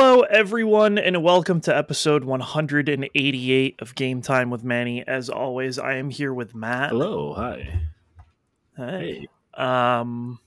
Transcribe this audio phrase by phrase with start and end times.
[0.00, 5.04] Hello, everyone, and welcome to episode 188 of Game Time with Manny.
[5.04, 6.90] As always, I am here with Matt.
[6.90, 7.80] Hello, hi.
[8.76, 9.26] Hey.
[9.54, 10.38] Um,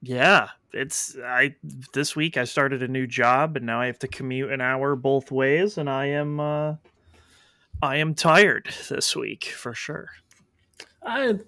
[0.00, 1.54] yeah, it's I.
[1.92, 4.96] This week I started a new job, and now I have to commute an hour
[4.96, 6.76] both ways, and I am, uh,
[7.82, 10.08] I am tired this week for sure.
[11.04, 11.40] I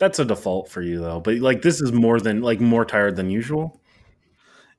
[0.00, 3.14] that's a default for you though, but like this is more than like more tired
[3.14, 3.80] than usual.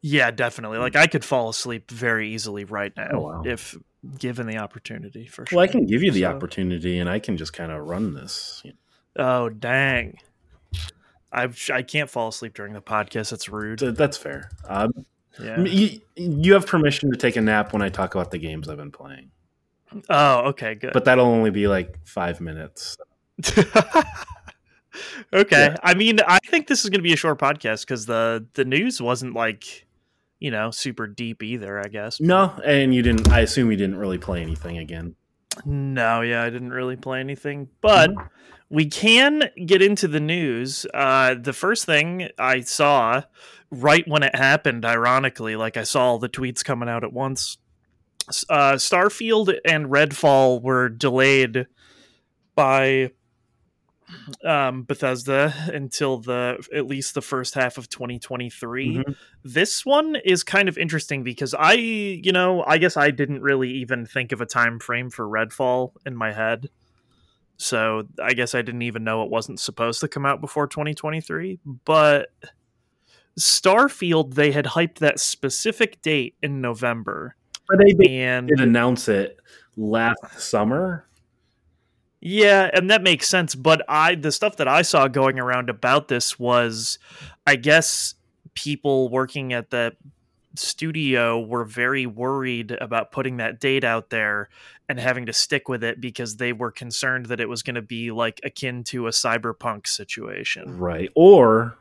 [0.07, 0.77] Yeah, definitely.
[0.77, 3.41] Like I could fall asleep very easily right now Oh, wow.
[3.43, 3.75] if
[4.19, 5.25] given the opportunity.
[5.25, 5.57] For sure.
[5.57, 8.13] Well, I can give you the So- opportunity, and I can just kind of run
[8.13, 8.61] this.
[9.17, 10.19] Oh dang!
[11.31, 13.33] I I can't fall asleep during the podcast.
[13.33, 13.79] It's rude.
[13.79, 14.51] That's fair.
[14.69, 14.91] Um,
[15.41, 15.59] Yeah.
[15.61, 18.77] you, you have permission to take a nap when I talk about the games I've
[18.77, 19.31] been playing,
[20.09, 20.93] Oh, okay, good.
[20.93, 22.95] but that'll only be like five minutes.
[25.33, 25.65] okay.
[25.67, 25.75] Yeah.
[25.83, 28.65] I mean, I think this is going to be a short podcast because the the
[28.65, 29.84] news wasn't like,
[30.39, 31.79] you know, super deep either.
[31.79, 32.19] I guess.
[32.19, 33.29] No, and you didn't.
[33.29, 35.15] I assume you didn't really play anything again.
[35.65, 38.27] No, yeah, I didn't really play anything, but Mm-hmm.
[38.69, 40.85] we can get into the news.
[40.93, 43.23] Uh, the first thing I saw
[43.71, 47.57] right when it happened, ironically, like I saw all the tweets coming out at once.
[48.49, 51.67] Uh, Starfield and Redfall were delayed
[52.55, 53.11] by
[54.43, 59.15] um, Bethesda until the at least the first half of 2023 Mhm.
[59.43, 63.69] this one is kind of interesting because I, you know, I guess I didn't really
[63.71, 66.69] even think of a time frame for Redfall in my head.
[67.57, 71.59] So I guess I didn't even know it wasn't supposed to come out before 2023.
[71.85, 72.29] But
[73.39, 77.35] Starfield, they had hyped that specific date in November.
[77.67, 79.39] But they, they And did announce it
[79.77, 81.05] last summer.
[82.27, 83.53] Yeah, and that makes sense.
[83.53, 86.97] But I, the stuff that I saw going around about this was,
[87.45, 88.15] I guess,
[88.55, 89.95] people working at the
[90.55, 94.49] studio were very worried about putting that date out there
[94.89, 97.83] and having to stick with it because they were concerned that it was going to
[97.83, 100.79] be like akin to a cyberpunk situation.
[100.79, 101.11] Right.
[101.13, 101.77] Or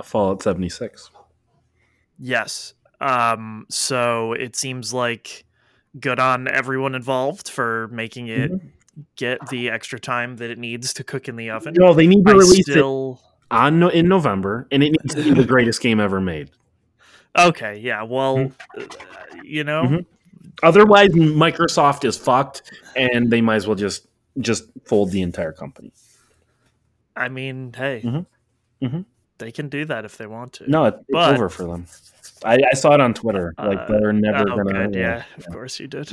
[0.00, 1.12] a Fallout 76.
[2.18, 2.74] Yes.
[3.00, 3.66] Um.
[3.70, 5.44] So it seems like
[6.00, 8.50] good on everyone involved for making it
[9.16, 11.74] get the extra time that it needs to cook in the oven.
[11.76, 13.20] No, they need to I release it still.
[13.50, 16.50] on no- in November, and it needs to be the greatest game ever made.
[17.38, 18.02] Okay, yeah.
[18.02, 18.82] Well, uh,
[19.44, 20.06] you know, Mhm.
[20.62, 22.62] Otherwise, Microsoft is fucked,
[22.96, 24.06] and they might as well just
[24.40, 25.92] just fold the entire company.
[27.16, 28.26] I mean, hey, Mhm.
[28.82, 29.04] Mhm.
[29.38, 30.70] they can do that if they want to.
[30.70, 31.86] No, it, it's But- over for them.
[32.44, 33.54] I, I saw it on Twitter.
[33.58, 34.86] Like Uh, they're never oh, gonna.
[34.88, 36.10] good, yeah, of course you did.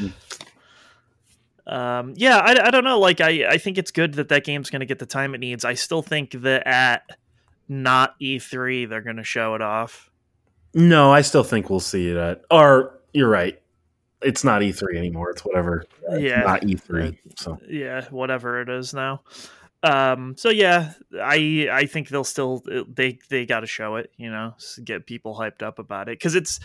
[1.68, 3.00] Um, yeah, I, I don't know.
[3.00, 5.40] Like, I, I think it's good that that game's going to get the time it
[5.40, 5.66] needs.
[5.66, 7.04] I still think that at
[7.68, 10.10] not E3, they're going to show it off.
[10.74, 12.42] No, I still think we'll see it at.
[12.50, 13.62] Or you're right.
[14.22, 15.30] It's not E3 anymore.
[15.32, 15.84] It's whatever.
[16.10, 16.42] It's Yeah.
[16.42, 17.18] not E3.
[17.36, 19.22] So Yeah, whatever it is now.
[19.84, 24.32] Um, so yeah, I I think they'll still they they got to show it, you
[24.32, 26.60] know, get people hyped up about it because it's.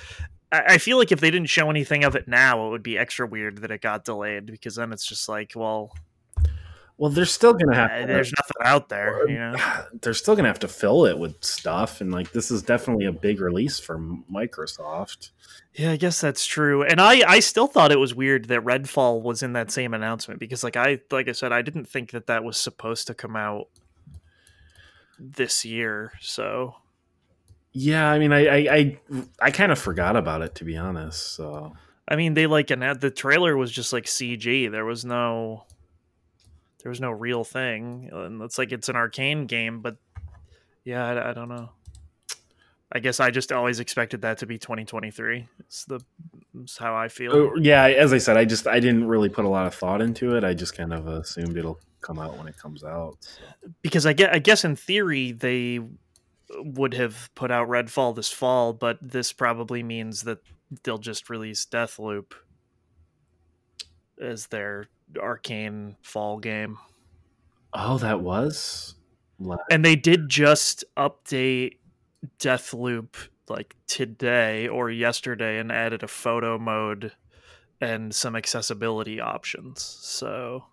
[0.53, 2.99] I I feel like if they didn't show anything of it now, it would be
[2.99, 5.93] extra weird that it got delayed because then it's just like, well,
[6.99, 7.91] well, they're still gonna have.
[7.91, 9.57] uh, to, there's nothing out there, you know.
[10.03, 13.13] They're still gonna have to fill it with stuff, and like this is definitely a
[13.13, 15.31] big release for Microsoft.
[15.75, 16.85] Yeah, I guess that's true.
[16.85, 20.39] And I I still thought it was weird that Redfall was in that same announcement
[20.39, 23.35] because like I like I said I didn't think that that was supposed to come
[23.35, 23.69] out
[25.19, 26.13] this year.
[26.21, 26.77] So
[27.73, 28.99] Yeah, I mean, I I I,
[29.41, 31.35] I kind of forgot about it to be honest.
[31.35, 31.73] So
[32.07, 34.71] I mean, they like and the trailer was just like CG.
[34.71, 35.65] There was no,
[36.83, 38.11] there was no real thing.
[38.13, 39.97] And it's like it's an Arkane game, but
[40.85, 41.71] yeah, I, I don't know.
[42.95, 45.49] I guess I just always expected that to be 2023.
[45.61, 46.01] It's the
[46.61, 47.33] it's how I feel.
[47.33, 50.03] Uh, yeah, as I said, I just I didn't really put a lot of thought
[50.03, 50.45] into it.
[50.45, 53.17] I just kind of assumed it'll come out when it comes out.
[53.21, 53.43] so.
[53.81, 55.81] Because I get, I guess in theory they
[56.57, 60.39] would have put out Redfall this fall, but this probably means that
[60.83, 62.33] they'll just release Deathloop
[64.21, 66.79] as their Arkane fall game.
[67.73, 68.95] Oh, that was.
[69.71, 71.79] and they did just update
[72.39, 73.15] Deathloop
[73.49, 77.13] like today or yesterday and added a photo mode
[77.81, 79.83] and some accessibility options.
[79.83, 80.65] So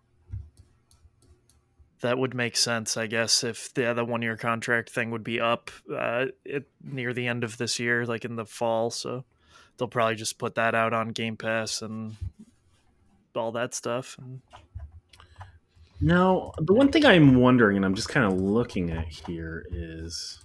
[2.01, 5.40] that would make sense, I guess, if the the one year contract thing would be
[5.40, 8.90] up uh, it, near the end of this year, like in the fall.
[8.90, 9.25] So
[9.78, 12.16] they'll probably just put that out on Game Pass and
[13.36, 14.18] all that stuff.
[14.19, 14.42] And
[16.01, 20.44] Now, the one thing I'm wondering, and I'm just kind of looking at here, is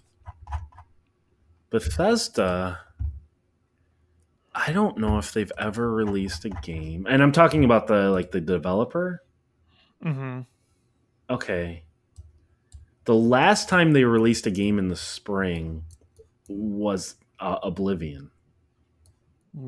[1.70, 2.80] Bethesda
[4.54, 8.30] I don't know if they've ever released a game, and I'm talking about the like
[8.30, 9.22] the developer.
[10.00, 10.42] hmm
[11.30, 11.82] Okay.
[13.04, 15.84] The last time they released a game in the spring
[16.48, 18.30] was uh, Oblivion,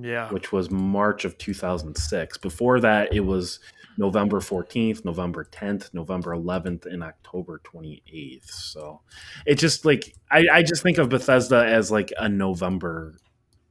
[0.01, 0.31] Yeah.
[0.31, 2.39] which was March of 2006.
[2.39, 3.61] Before that, it was
[3.99, 8.51] November 14th, November 10th, November 11th, and October 28th.
[8.51, 9.01] So
[9.47, 13.17] it just like, I, I just think of Bethesda as like a November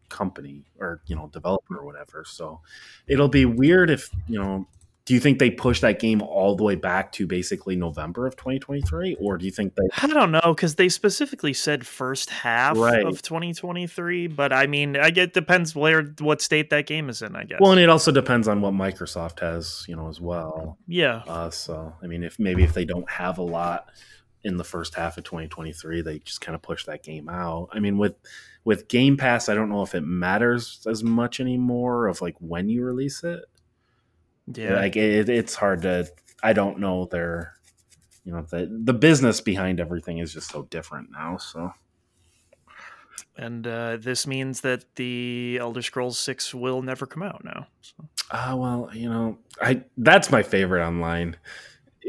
[0.09, 2.23] company or, you know, developer or whatever.
[2.27, 2.61] So
[3.07, 4.67] it'll be weird if, you know,
[5.06, 8.36] do you think they push that game all the way back to basically November of
[8.36, 9.16] 2023?
[9.19, 13.06] Or do you think they I don't know because they specifically said first half Right.
[13.06, 17.22] of 2023, but I mean, I get it depends where what state that game is
[17.22, 17.36] in.
[17.36, 17.60] I guess.
[17.62, 20.78] Well, and it also depends on what Microsoft has, you know, as well.
[20.88, 23.90] yeah, Uh, so, I mean, if maybe if they don't have a lot
[24.44, 27.69] in the first half of 2023, they just kind of push that game out.
[27.74, 28.16] I mean, with
[28.63, 32.69] with Game Pass, I don't know if it matters as much anymore of like when
[32.69, 33.46] you release it.
[34.53, 34.75] Yeah.
[34.75, 36.07] Like it, it's hard to.
[36.44, 37.53] I don't know their,
[38.24, 41.38] you know, the the business behind everything is just so different now.
[41.38, 41.71] So.
[43.38, 47.68] and uh, this means that the Elder Scrolls Six will never come out now.
[47.81, 47.94] So.
[48.31, 51.36] Ah, well, you know, I that's my favorite online.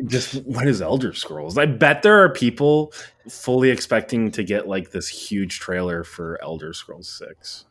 [0.05, 1.59] Just what is Elder Scrolls?
[1.59, 2.93] I bet there are people
[3.29, 7.65] fully expecting to get like this huge trailer for Elder Scrolls Six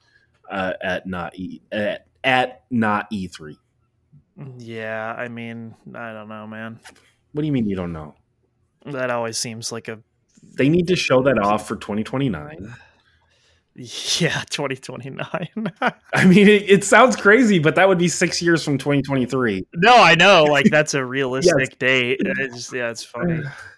[0.49, 3.57] uh, at not e at, at not E three.
[4.57, 6.79] Yeah, I mean, I don't know, man.
[7.31, 8.15] What do you mean you don't know?
[8.85, 9.99] That always seems like a
[10.57, 12.75] They need to show that off for twenty twenty nine.
[13.75, 15.73] yeah, 2029.
[16.13, 19.25] I mean, it, it sounds crazy, but that would be six years from twenty twenty
[19.25, 19.65] three.
[19.75, 22.21] no, I know, like that's a realistic date.
[22.21, 23.41] It's, yeah, it's funny.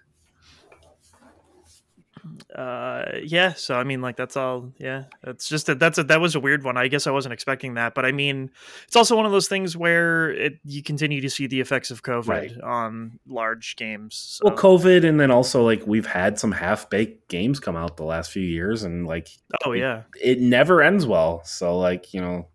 [2.56, 6.22] uh yeah so i mean like that's all yeah it's just that that's a that
[6.22, 8.50] was a weird one i guess i wasn't expecting that but i mean
[8.86, 12.04] it's also one of those things where it you continue to see the effects of
[12.04, 12.62] covid Right.
[12.62, 14.46] on large games so.
[14.46, 18.04] Well, COVID, and then also like we've had some half baked games come out the
[18.04, 19.30] last few years, and like
[19.66, 21.42] oh yeah it never ends well.
[21.46, 22.48] So like, you know,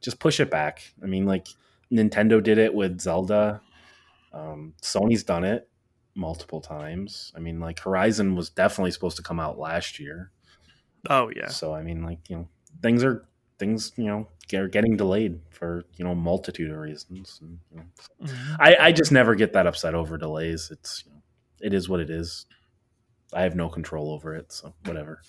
[0.00, 0.82] just push it back.
[1.02, 1.46] I mean, like
[1.90, 3.60] Nintendo did it with Zelda.
[4.32, 5.68] Um, Sony's done it
[6.14, 7.32] multiple times.
[7.36, 10.30] I mean, like Horizon was definitely supposed to come out last year.
[11.08, 12.48] oh yeah So I mean, like, you know,
[12.82, 13.26] things are
[13.58, 17.38] things, you know, are getting delayed for, you know, multitude of reasons.
[17.42, 17.84] And, you know,
[18.22, 18.56] Mhm.
[18.58, 20.70] I, I just never get that upset over delays.
[20.70, 21.22] It's you know,
[21.60, 22.46] it is what it is.
[23.32, 25.20] I have no control over it, so whatever.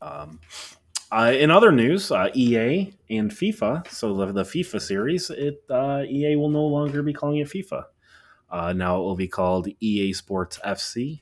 [0.00, 0.40] Um,
[1.10, 6.02] uh, in other news, uh, EA and FIFA, so the, the FIFA series, it uh,
[6.06, 7.84] EA will no longer be calling it FIFA.
[8.50, 11.20] Uh, now it will be called EA Sports FC.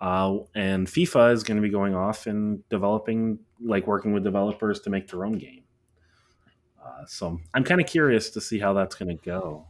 [0.00, 4.80] Uh, and FIFA is going to be going off and developing, like working with developers
[4.80, 5.62] to make their own game.
[6.84, 9.66] Uh, so I'm kind of curious to see how that's going to go.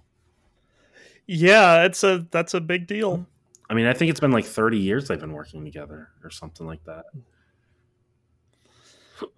[1.26, 3.26] yeah it's a that's a big deal
[3.70, 6.66] I mean, I think it's been like 30 years they've been working together or something
[6.66, 7.04] like that.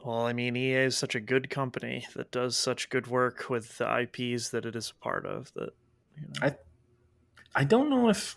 [0.05, 3.77] well i mean ea is such a good company that does such good work with
[3.79, 5.71] the ips that it is a part of that
[6.17, 6.47] you know.
[6.49, 6.57] I-
[7.55, 8.37] I don't know if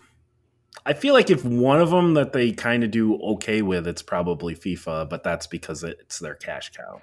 [0.85, 4.01] I feel like if one of them that they kind of do okay with, it's
[4.01, 7.01] probably FIFA, but that's because it's their cash cow.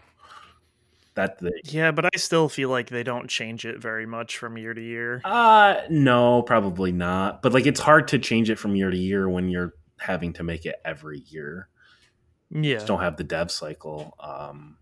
[1.15, 4.59] That they yeah but i still feel like they don't change it very much from
[4.59, 7.41] year to year uh no, probably not.
[7.41, 10.43] But like it's hard to change it from year to year when you're having to
[10.43, 11.69] make it every year.
[12.51, 14.17] yeah Just don't have the dev cycle.
[14.19, 14.77] Um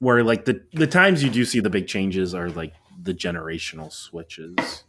[0.00, 3.92] where like the the times you do see the big changes are like the generational
[3.92, 4.82] switches.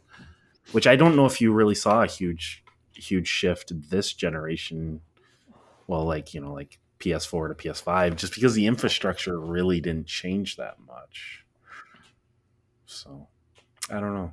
[0.72, 5.00] Which I don't know if you really saw a huge huge shift this generation.
[5.86, 10.56] Well, like, you know, like PS4 to PS5, just because the infrastructure really didn't change
[10.56, 11.44] that much.
[12.86, 13.28] So
[13.90, 14.32] I don't know.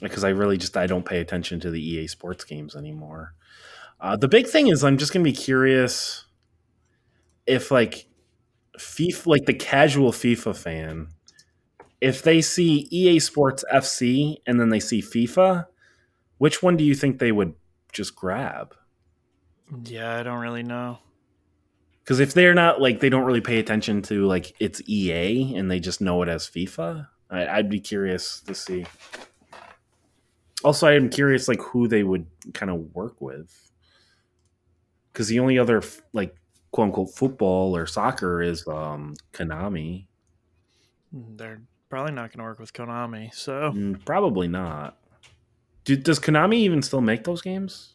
[0.00, 3.34] Because I really just I don't pay attention to the EA sports games anymore.
[4.00, 6.24] Uh, the big thing is I'm just gonna be curious
[7.46, 8.06] if like
[8.78, 11.08] FIFA like the casual FIFA fan,
[12.00, 15.66] if they see EA Sports FC and then they see FIFA,
[16.38, 17.54] which one do you think they would
[17.92, 18.74] just grab?
[19.84, 20.98] yeah i don't really know
[22.02, 25.70] Because if they're not like they don't really pay attention to like it's EA and
[25.70, 28.84] they just know it as FIFA, I, I'd be curious to see.
[30.64, 33.70] Also, I am curious like who they would kind of work with,
[35.12, 36.34] because the only other like
[36.72, 40.06] quote unquote football or soccer is um, Konami.
[41.12, 44.96] they're probably not going to work with konami so Mm, probably not.
[45.84, 47.94] Do, does Konami even still make those games?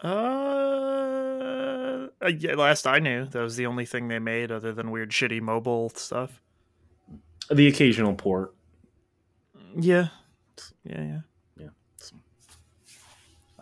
[0.00, 4.90] Uh, Uh, yeah, last I knew, that was the only thing they made other than
[4.90, 6.40] weird, shitty mobile stuff.
[7.50, 8.54] The occasional port.
[9.76, 10.08] Yeah,
[10.84, 11.20] yeah,
[11.58, 11.68] yeah.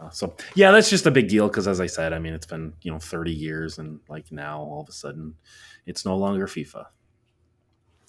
[0.01, 2.47] Uh, so yeah, that's just a big deal because, as I said, I mean, it's
[2.47, 5.35] been you know 30 years, and like now, all of a sudden,
[5.87, 6.87] it's no longer FIFA.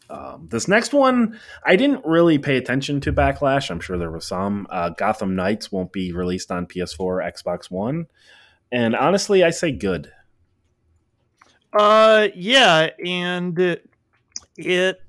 [0.10, 3.70] Um, this next one, I didn't really pay attention to Backlash.
[3.70, 4.66] I'm sure there was some.
[4.70, 8.08] Uh, Gotham Knights won't be released on PS4, Xbox One,
[8.72, 10.12] and honestly, I say good.
[11.72, 13.80] Uh, yeah, and
[14.58, 15.02] it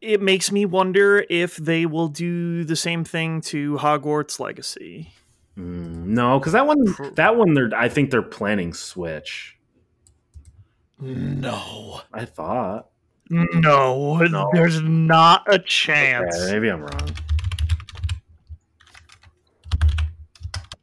[0.00, 5.12] it makes me wonder if they will do the same thing to Hogwarts Legacy.
[5.58, 6.84] Mm, no, because that one,
[7.16, 9.56] that one, they're I think they're planning Switch.
[11.00, 12.88] No, I thought.
[13.30, 14.50] No, No.
[14.52, 16.36] there's not a chance.
[16.36, 17.10] Okay, maybe I'm wrong.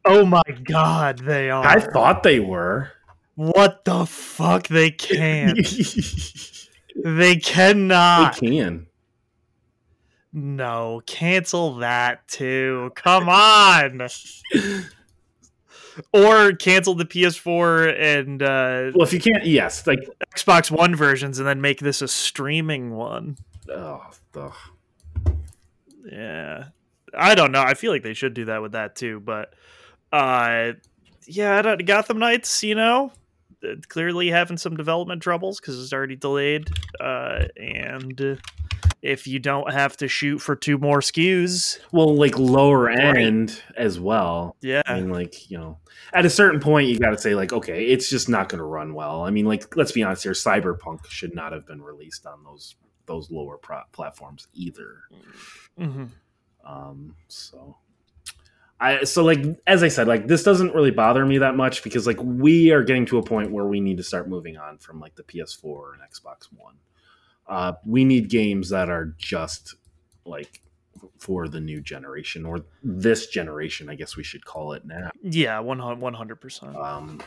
[0.04, 1.64] Oh my god, they are.
[1.64, 2.90] I thought they were.
[3.34, 4.66] What the fuck?
[4.68, 5.56] They can't.
[5.56, 8.36] they they cannot.
[8.38, 8.86] can.
[10.32, 12.92] No, cancel that too.
[12.94, 14.08] Come on.
[16.12, 20.00] or cancel the PS4 and uh, Well, if you can't, yes, like
[20.34, 23.36] Xbox One versions, and then make this a streaming one.
[23.70, 24.02] oh,
[24.36, 24.54] ugh.
[26.10, 26.64] Yeah,
[27.14, 27.62] I don't know.
[27.62, 29.52] I feel like they should do that with that too, but
[30.12, 30.72] uh,
[31.26, 33.12] yeah, I don't, Gotham Knights, you know,
[33.62, 36.68] uh, clearly having some development troubles because it's already delayed,
[37.00, 38.40] uh, and
[39.02, 44.00] if you don't have to shoot for two more SKUs, well, like lower end as
[44.00, 44.56] well.
[44.60, 45.78] yeah, I mean, like you know,
[46.12, 48.64] at a certain point, you got to say like, okay, it's just not going to
[48.64, 49.22] run well.
[49.22, 52.76] I mean, like, let's be honest here, Cyberpunk should not have been released on those
[53.06, 55.02] those lower pro- platforms either.
[55.78, 56.04] hmm
[56.64, 57.76] Um, so
[58.80, 62.06] I so like as I said, like this doesn't really bother me that much because
[62.06, 65.00] like we are getting to a point where we need to start moving on from
[65.00, 66.74] like the PS4 and Xbox One.
[67.48, 69.74] Uh, we need games that are just
[70.24, 70.60] like
[71.18, 75.10] for the new generation or this generation, I guess we should call it now.
[75.22, 76.76] yeah, one hundred percent.
[76.76, 77.20] Um,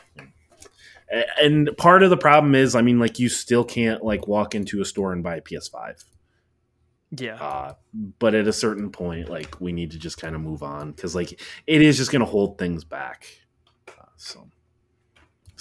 [1.42, 4.82] and part of the problem is, I mean, like you still can't like walk into
[4.82, 6.04] a store and buy a PS5.
[7.18, 7.74] Yeah, Uh,
[8.20, 11.14] but at a certain point, like we need to just kind of move on because
[11.14, 13.26] like it is just going to hold things back.
[13.90, 14.48] Uh, so,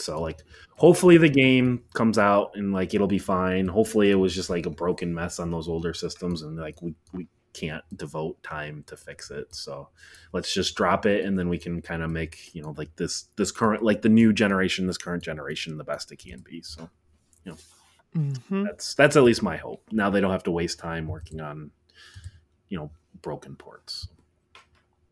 [0.01, 0.43] so like
[0.77, 3.69] hopefully the game comes out and like it'll be fine.
[3.69, 6.95] Hopefully it was just like a broken mess on those older systems and like we
[7.13, 9.53] we can't devote time to fix it.
[9.55, 9.89] So
[10.33, 13.25] let's just drop it and then we can kind of make you know like this
[13.37, 16.63] this current like the new generation, this current generation, the best it can be.
[16.63, 16.89] So
[18.15, 18.65] Mhm.
[18.65, 19.85] that's that's at least my hope.
[19.93, 21.71] Now they don't have to waste time working on,
[22.69, 22.91] you know,
[23.23, 24.09] broken ports.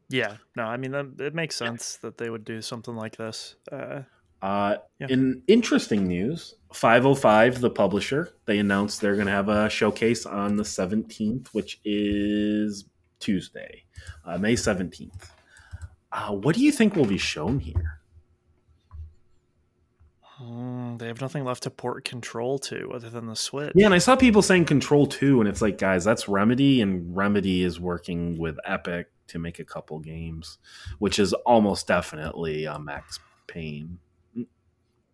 [0.08, 0.36] yeah.
[0.56, 3.54] No, I mean that, it makes sense that they would do something like this.
[3.70, 4.02] Uh,
[4.42, 5.08] Uh, Yeah.
[5.10, 10.56] In interesting news, 505, the publisher, they announced they're going to have a showcase on
[10.56, 12.84] the 17th, which is
[13.20, 13.84] Tuesday,
[14.24, 15.30] uh, May 17th.
[16.10, 18.00] Uh, what do you think will be shown here?
[20.40, 23.72] mm, they have nothing left to port control to other than the Switch.
[23.74, 27.14] Yeah, and I saw people saying Control 2, and it's like, guys, that's Remedy, and
[27.16, 30.58] Remedy is working with Epic to make a couple games,
[30.98, 33.98] which is almost definitely uh, Max Payne.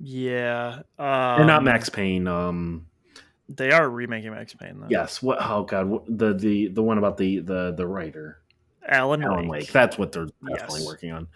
[0.06, 0.82] Yeah.
[0.98, 2.28] Um, or not Max Payne.
[2.28, 2.86] Um,
[3.48, 4.86] They are remaking Max Payne though.
[4.90, 5.22] yes.
[5.22, 5.38] What?
[5.40, 6.04] Oh God.
[6.06, 8.38] The the the one about the the the writer
[8.86, 9.62] Alan, Alan Wake.
[9.62, 9.72] Wake.
[9.72, 10.86] That's what they're definitely Yes.
[10.86, 11.28] working on.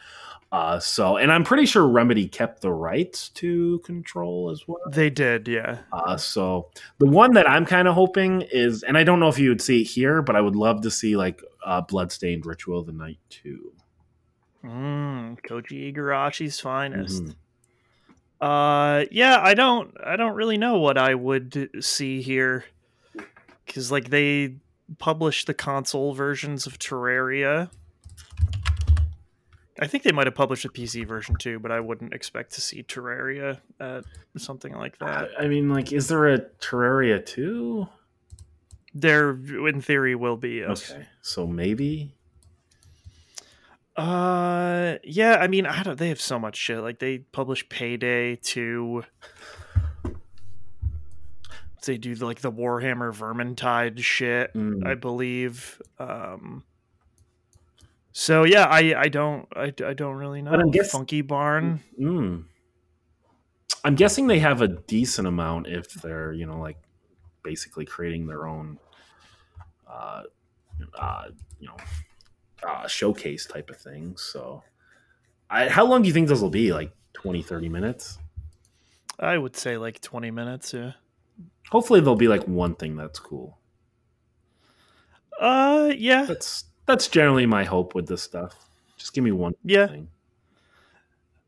[0.53, 4.81] Uh, so, and I'm pretty sure Remedy kept the rights to Control as well.
[4.91, 5.81] They did, yeah.
[5.93, 9.39] Uh, so the one that I'm kind of hoping is, and I don't know if
[9.39, 12.81] you would see it here, but I would love to see like uh, Bloodstained Ritual
[12.81, 13.73] of the Night two.
[14.65, 17.23] Mm, Koji Igarashi's finest.
[17.25, 17.35] Mhm.
[18.41, 22.65] Uh, yeah, I don't, I don't really know what I would see here,
[23.67, 24.55] because like they
[24.99, 27.71] published the console versions of Terraria.
[29.81, 32.61] I think they might have published a PC version too, but I wouldn't expect to
[32.61, 34.05] see Terraria at
[34.37, 35.31] something like that.
[35.39, 37.87] I, mean, like, is there a Terraria two?
[38.95, 40.65] There, in theory, will be.
[40.67, 40.91] Yes.
[40.91, 42.15] Okay, so maybe.
[43.99, 45.37] Uh, yeah.
[45.41, 45.99] I mean, I don't.
[45.99, 46.79] They have so much shit.
[46.81, 49.03] Like they publish Payday 2.
[51.85, 54.87] They do like the Warhammer Vermintide shit, Mm.
[54.87, 55.81] I believe.
[55.99, 56.63] Um.
[58.13, 60.51] So yeah, I I don't I, I don't really know.
[60.51, 61.81] But I'm guess- Funky Barn.
[61.99, 62.45] Mm.
[63.85, 66.77] I'm guessing they have a decent amount if they're, you know, like
[67.45, 68.77] basically creating their own,
[69.89, 70.25] uh,
[70.99, 71.25] uh,
[71.61, 71.77] you know,
[72.67, 74.17] uh, showcase type of thing.
[74.17, 74.63] So,
[75.51, 76.73] I, how long do you think this will be?
[76.73, 78.19] Like 20, 30 minutes?
[79.19, 80.73] I would say like 20 minutes.
[80.73, 80.93] Yeah.
[81.71, 83.59] Hopefully, there'll be like one thing that's cool.
[85.41, 86.25] Uh, yeah.
[86.25, 88.55] That's that's generally my hope with this stuff.
[88.97, 89.87] Just give me one Yeah.
[89.87, 90.09] thing.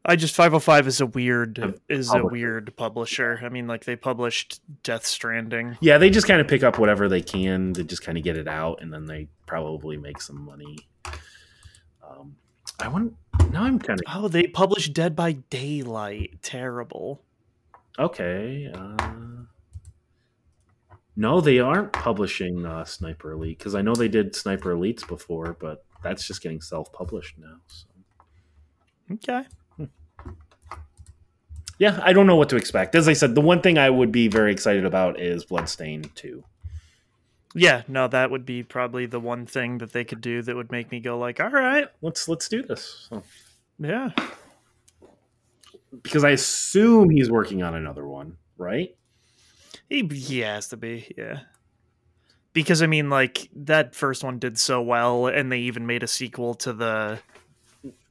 [0.05, 3.39] I just 505 is a weird A is a weird publisher.
[3.43, 5.77] I mean, like they published Death Stranding.
[5.81, 8.39] Yeah, they just kind of pick up whatever they can to just kind of get
[8.39, 10.79] it out, and then they probably make some money.
[12.11, 12.35] Um,
[12.79, 13.15] I want
[13.51, 13.63] now.
[13.65, 16.39] I'm kind of Oh, they published Dead by Daylight.
[16.43, 17.23] Terrible.
[17.99, 18.71] okay.
[18.75, 19.17] Uh,
[21.17, 25.57] no, they aren't publishing uh, Sniper Elite because I know they did Sniper Elites before,
[25.61, 27.57] but that's just getting self-published now.
[27.67, 27.87] So.
[29.15, 29.43] Okay.
[31.79, 32.95] Yeah, I don't know what to expect.
[32.95, 36.45] As I said, the one thing I would be very excited about is Bloodstained 2.
[37.55, 40.71] Yeah, no, that would be probably the one thing that they could do that would
[40.71, 43.09] make me go like, "All right, Let's let's do this.
[43.11, 43.23] So-
[43.79, 44.11] yeah."
[46.03, 48.95] because I assume he's working on another one, right?
[49.89, 51.41] He, he has to be, yeah.
[52.53, 56.09] Because I mean, like that first one did so well, and they even made a
[56.09, 57.19] sequel to the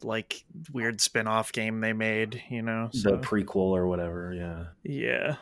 [0.01, 0.43] like
[0.73, 2.41] weird spin-off game they made.
[2.49, 4.65] You know, so, The prequel or whatever, yeah.
[4.83, 5.35] yeah.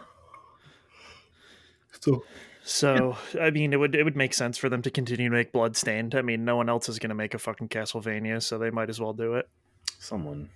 [2.02, 2.24] So
[2.70, 5.52] So I mean, it would it would make sense for them to continue to make
[5.54, 6.14] Bloodstained.
[6.16, 8.90] I mean, no one else is going to make a fucking Castlevania, so they might
[8.90, 9.48] as well do it.
[10.00, 10.50] someone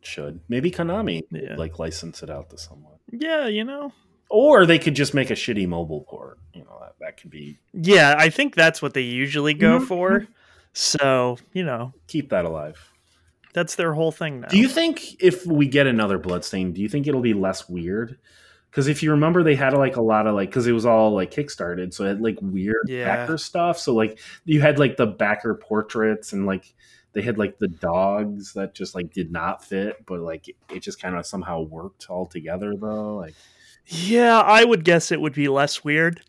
[0.00, 0.40] should.
[0.48, 1.56] Maybe Konami Yeah.
[1.56, 2.94] like license it out to someone.
[3.10, 3.92] Yeah, you know.
[4.30, 6.38] Or they could just make a shitty mobile port.
[6.54, 9.86] You know, that, that could be Yeah, I think that's what they usually go Mhm.
[9.88, 10.26] for.
[10.72, 12.92] So you know, keep that alive.
[13.52, 14.48] that's their whole thing now.
[14.48, 18.16] Do you think if we get another Bloodstain, do you think it'll be less weird?
[18.70, 21.12] Because if you remember, they had like a lot of like because it was all
[21.12, 23.04] like kickstarted, so it had like weird Yeah.
[23.04, 23.78] backer stuff.
[23.78, 26.74] So like you had like the backer portraits and like
[27.14, 31.00] they had like the dogs that just like did not fit, but like it just
[31.00, 33.16] kind of somehow worked all together though.
[33.16, 33.34] Like
[33.86, 36.20] Yeah, I would guess it would be less weird,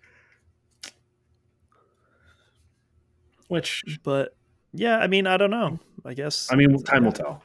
[3.47, 4.35] which but
[4.73, 5.79] yeah, I mean, I don't know.
[6.05, 6.47] I guess.
[6.51, 7.43] I mean, time will tell.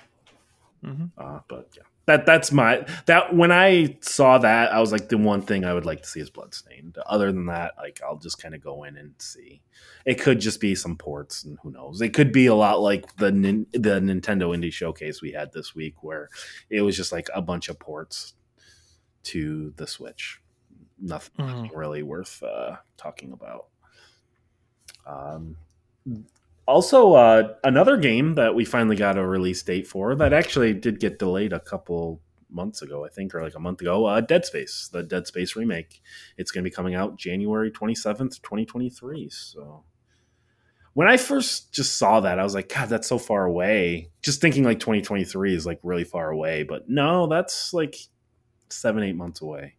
[0.85, 1.11] Mhm.
[1.17, 5.17] Uh, but yeah, that that's my that when I saw that, I was like, the
[5.19, 6.99] one thing I would like to see is Bloodstained.
[7.07, 9.63] Other than that, like I'll just kind of go in and see.
[10.05, 12.01] It could just be some ports, and who knows?
[12.03, 13.31] It could be a lot like the
[13.73, 16.29] the Nintendo Indie Showcase we had this week, where
[16.71, 18.35] it was just like a bunch of ports
[19.25, 20.41] to the Switch.
[21.01, 21.75] Nothing Mhm.
[21.75, 23.67] really worth uh, talking about.
[25.07, 25.57] Um,
[26.67, 31.01] also, uh, another game that we finally got a release date for that actually did
[31.01, 34.07] get delayed a couple months ago, I think, or like a month ago.
[34.07, 36.01] Uh, Dead Space, the Dead Space remake.
[36.39, 39.29] It's going to be coming out January twenty seventh, twenty twenty three.
[39.31, 39.85] So.
[40.95, 44.11] When I first just saw that, I was like, God, that's so far away.
[44.23, 47.97] Just thinking like 2023 is like really far away, but no, that's like
[48.71, 49.75] seven, eight months away.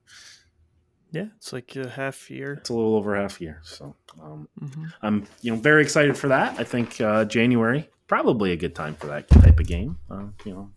[1.12, 2.54] Yeah, it's like a half year.
[2.56, 3.60] It's a little over half a year.
[3.64, 4.94] So um, Mhm.
[5.02, 6.60] I'm you know very excited for that.
[6.60, 9.98] I think uh, January probably a good time for that type of game.
[10.10, 10.72] Uh, you know,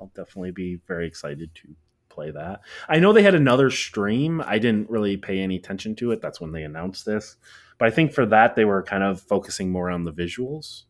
[0.00, 1.68] I'll definitely be very excited to
[2.08, 2.60] play that.
[2.88, 4.40] I know they had another stream.
[4.44, 6.20] I didn't really pay any attention to it.
[6.20, 7.36] That's when they announced this.
[7.78, 10.84] But I think for that they were kind of focusing more on the visuals.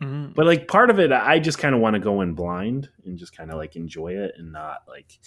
[0.00, 0.34] Mhm.
[0.34, 3.16] But like part of it, I just kind of want to go in blind and
[3.16, 5.18] just kind of like enjoy it and not like.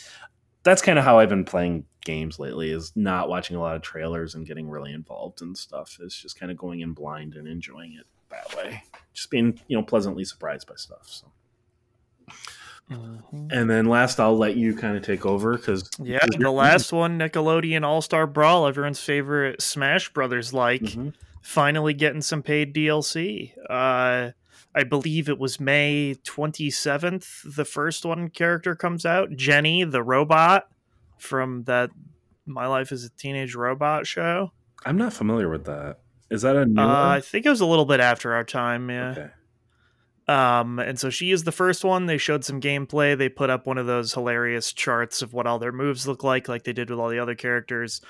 [0.67, 2.71] That's kind of how I've been playing games lately.
[2.71, 5.97] Is not watching a lot of trailers and getting really involved in stuff.
[6.01, 8.83] Is just kind of going in blind and enjoying it that way.
[9.13, 11.07] Just being you know pleasantly surprised by stuff.
[11.07, 11.27] So.
[12.91, 13.51] Mhm.
[13.51, 17.19] And then last, I'll let you kind of take over because Yeah, the last one,
[17.19, 21.09] Nickelodeon All Star Brawl, everyone's favorite Smash Brothers like, Mm-hmm.
[21.41, 23.51] finally getting some paid DLC.
[23.69, 24.31] Uh,
[24.75, 29.31] I believe it was May 27th, the first one character comes out.
[29.35, 30.67] Jenny, the robot
[31.17, 31.89] from that
[32.45, 34.51] My Life as a Teenage Robot show.
[34.85, 35.99] I'm not familiar with that.
[36.29, 36.95] Is that a new Uh, one?
[36.95, 39.11] I think it was a little bit after our time, yeah.
[39.11, 39.29] Okay.
[40.29, 42.05] Um, and so she is the first one.
[42.05, 43.17] They showed some gameplay.
[43.17, 46.49] They put up one of those hilarious charts of what all their moves look like,
[46.49, 48.01] like they did with all the other characters.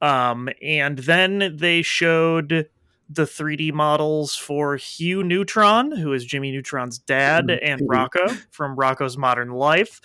[0.00, 2.68] Um, and then they showed
[3.08, 9.18] the 3D models for Hugh Neutron, who is Jimmy Neutron's dad, and Rocko from Rocko's
[9.18, 10.00] Modern Life.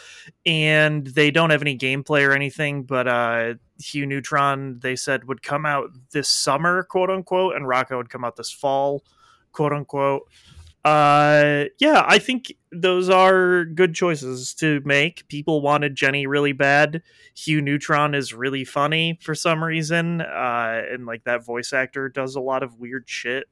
[0.45, 5.41] And they don't have any gameplay or anything, but uh, Hugh Neutron, they said, would
[5.41, 9.03] come out this summer, quote unquote, and Rocko would come out this fall,
[9.53, 10.29] quote unquote
[10.85, 17.01] uh yeah i think those are good choices to make people wanted jenny really bad
[17.35, 22.35] hugh neutron is really funny for some reason uh and like that voice actor does
[22.35, 23.45] a lot of weird shit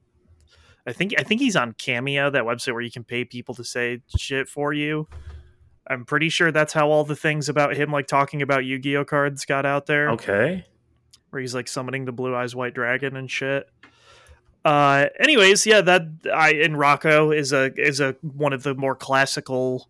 [0.86, 3.62] i think i think he's on cameo that website where you can pay people to
[3.62, 5.06] say shit for you
[5.88, 9.44] I'm pretty sure that's how all the things about him like talking about Yu-Gi-Oh cards
[9.44, 10.10] got out there.
[10.10, 10.66] Okay.
[11.30, 13.68] Where he's like summoning the blue eyes white dragon and shit.
[14.64, 18.94] Uh anyways, yeah, that I and Rocko is a is a one of the more
[18.94, 19.88] classical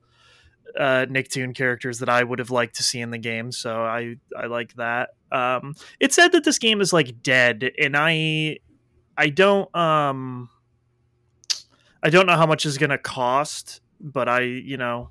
[0.79, 4.17] uh Nicktoon characters that I would have liked to see in the game, so I
[4.37, 5.11] I like that.
[5.33, 8.59] Um it said that this game is like dead and I
[9.17, 10.51] I don't um
[12.03, 15.11] I don't know how much is to cost, but I, you know,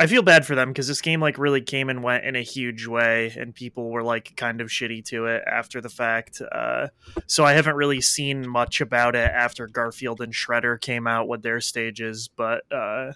[0.00, 2.42] I feel bad for them because this game like really came and went in a
[2.42, 6.40] huge way, and people were like kind of shitty to it after the fact.
[6.40, 6.88] Uh,
[7.26, 11.42] so I haven't really seen much about it after Garfield and Shredder came out with
[11.42, 13.14] their stages, but uh,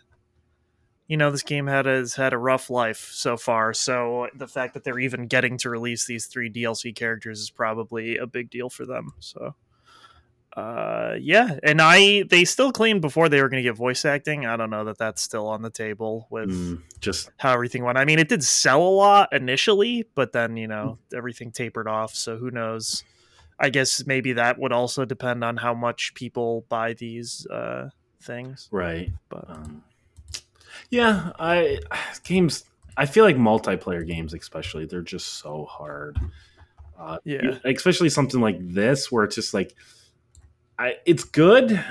[1.06, 3.72] you know this game had has had a rough life so far.
[3.72, 8.16] So the fact that they're even getting to release these three DLC characters is probably
[8.16, 9.12] a big deal for them.
[9.20, 9.54] So
[10.56, 14.44] uh yeah and i they still claimed before they were going to get voice acting
[14.44, 17.96] i don't know that that's still on the table with Mm, just how everything went
[17.96, 22.14] i mean it did sell a lot initially but then you know everything tapered off
[22.14, 23.02] so who knows
[23.58, 27.88] i guess maybe that would also depend on how much people buy these uh
[28.22, 29.10] things right.
[29.30, 29.82] but Um,
[30.90, 31.80] yeah, I
[32.24, 32.64] games.
[32.96, 36.18] I feel like multiplayer games, especially, they're just so hard.
[36.98, 37.58] Uh, Yeah.
[37.64, 39.74] especially something like this, where it's just like,
[40.82, 41.82] I it's good,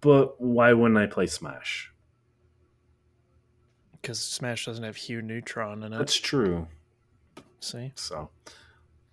[0.00, 1.92] but why wouldn't I play Smash?
[4.08, 6.66] because smash doesn't have hugh neutron in it That's true.
[7.60, 8.30] see So,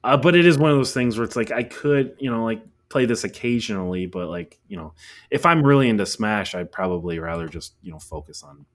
[0.03, 2.45] uh, but it is one of those things where it's like I could, you know,
[2.45, 4.93] like play this occasionally, but like you know,
[5.31, 8.65] if I'm really into Smash, I'd probably rather just you know focus on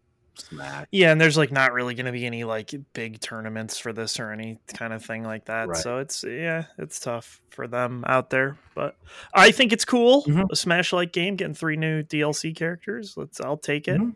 [0.41, 0.87] Smash.
[0.91, 4.19] Yeah, and there's like not really going to be any like big tournaments for this
[4.21, 5.69] or any kind of thing like that.
[5.69, 5.77] Right.
[5.77, 8.57] So it's yeah, it's tough for them out there.
[8.75, 8.97] But
[9.35, 10.25] I think it's cool.
[10.25, 10.47] Mhm.
[10.51, 13.15] A Smash like game getting three new DLC characters.
[13.17, 14.01] Let's I'll take it.
[14.01, 14.15] Mhm.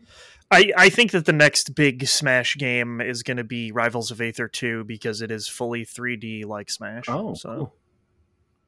[0.51, 4.21] I I think that the next big Smash game is going to be Rivals of
[4.21, 7.05] Aether 2 because it is fully 3D like Smash.
[7.07, 7.73] Oh, so cool.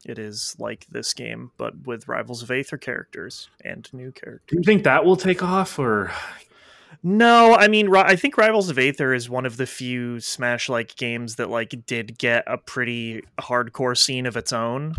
[0.06, 4.48] it is like this game but with Rivals of Aether characters and new characters.
[4.48, 6.12] Do you think that will take off, or
[7.04, 11.36] No, I mean, I think Rivals of Aether is one of the few Smash-like games
[11.36, 14.96] that like did get a pretty hardcore scene of its own,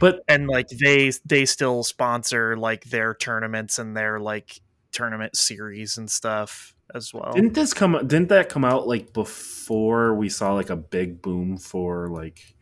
[0.00, 4.60] but and like they they still sponsor like their tournaments and their like
[4.92, 7.32] tournament series and stuff as well.
[7.34, 7.92] didn't this come?
[8.06, 12.54] Didn't that come out like before we saw like a big boom for like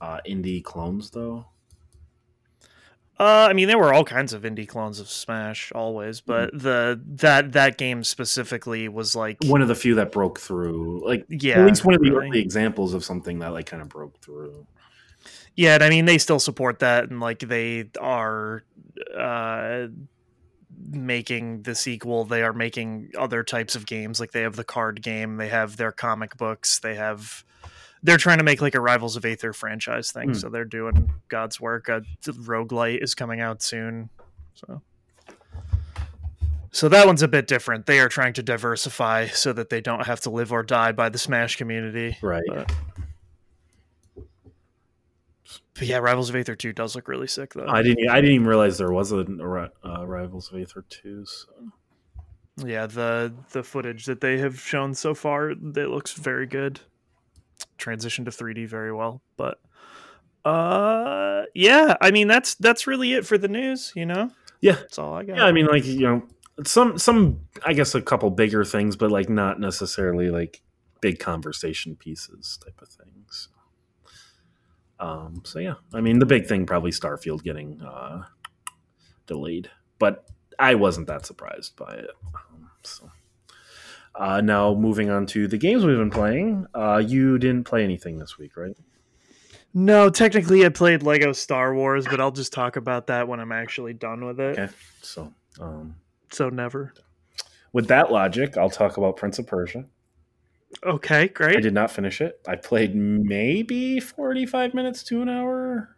[0.00, 1.46] uh indie clones though?
[3.18, 7.00] Uh, I mean, there were all kinds of indie clones of Smash always, but the
[7.14, 11.60] that that game specifically was like One of the few that broke through, like yeah,
[11.60, 14.66] at least one of the early examples of something that like kind of broke through.
[15.54, 18.64] Yeah, and I mean they still support that, and like they are
[19.16, 19.86] uh,
[20.90, 22.26] making the sequel.
[22.26, 24.20] They are making other types of games.
[24.20, 27.44] Like they have the card game, they have their comic books, they have.
[28.02, 30.34] They're trying to make like a Rivals of Aether franchise thing, Hmm.
[30.34, 31.88] so they're doing God's work.
[31.88, 34.10] A roguelite is coming out soon,
[34.54, 34.82] so.
[36.72, 37.86] So that one's a bit different.
[37.86, 41.08] They are trying to diversify so that they don't have to live or die by
[41.08, 42.18] the Smash community.
[42.20, 42.44] Right.
[42.46, 42.70] But,
[45.74, 47.66] but yeah, Rivals of Aether 2 does look really sick though.
[47.66, 48.08] I didn't.
[48.10, 51.24] I didn't even realize there was a, a uh, Rivals of Aether two.
[51.24, 51.46] So.
[52.66, 56.80] yeah, the the footage that they have shown so far, it looks very good.
[57.78, 59.60] Transition to 3D very well, but
[60.44, 64.30] uh yeah, I mean that's that's really it for the news, you know?
[64.60, 64.74] Yeah.
[64.74, 65.36] That's all I got.
[65.36, 66.22] Yeah, I mean, like you know,
[66.64, 70.62] some some I guess a couple bigger things, but like not necessarily like
[71.00, 73.48] big conversation pieces type of things.
[74.98, 75.42] Um.
[75.44, 78.24] So yeah, I mean, the big thing probably Starfield getting uh,
[79.26, 80.26] delayed, but
[80.58, 82.10] I wasn't that surprised by it.
[82.34, 83.10] Um, so.
[84.18, 86.66] Uh, now moving on to the games we've been playing.
[86.74, 88.76] Uh, you didn't play anything this week, right?
[89.74, 93.52] No, technically I played Lego Star Wars, but I'll just talk about that when I'm
[93.52, 94.58] actually done with it.
[94.58, 94.72] Okay.
[95.02, 95.96] So, um,
[96.32, 96.94] So never.
[97.74, 99.84] with that logic, I'll talk about Prince of Persia.
[100.82, 101.56] Okay, great.
[101.58, 102.40] I did not finish it.
[102.48, 105.95] I played maybe 45 minutes to an hour.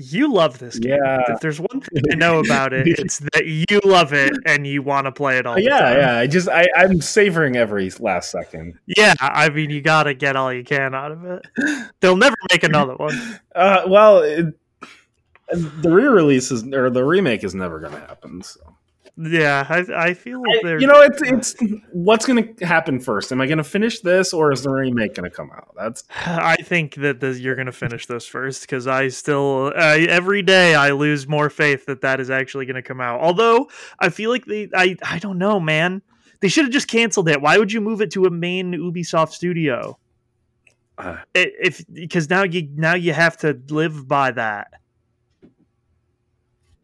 [0.00, 0.92] You love this game.
[0.92, 1.18] Yeah.
[1.26, 4.80] If there's one thing I know about it, it's that you love it and you
[4.80, 5.56] want to play it all.
[5.56, 5.96] the yeah, time.
[5.96, 6.16] yeah.
[6.18, 8.78] I just I, I'm savoring every last second.
[8.86, 11.44] Yeah, I mean, you got to get all you can out of it.
[11.98, 13.40] They'll never make another one.
[13.58, 14.54] Uh, well, it,
[15.50, 18.40] the re-release is or the remake is never going to happen.
[18.40, 18.60] So.
[19.20, 20.80] Yeah, I, I feel I- they're.
[20.80, 21.54] you know, it's it's
[21.90, 23.32] what's going to happen first.
[23.32, 25.74] Am I going to finish this, or is the remake going to come out?
[25.76, 29.96] That's I think that this, you're going to finish this first because I still uh,
[30.08, 33.20] every day I lose more faith that that is actually going to come out.
[33.20, 36.02] Although I feel like they, I, I don't know, man.
[36.40, 37.40] They should have just canceled it.
[37.42, 39.98] Why would you move it to a main Ubisoft studio?
[40.96, 44.68] Uh, if because now you now you have to live by that.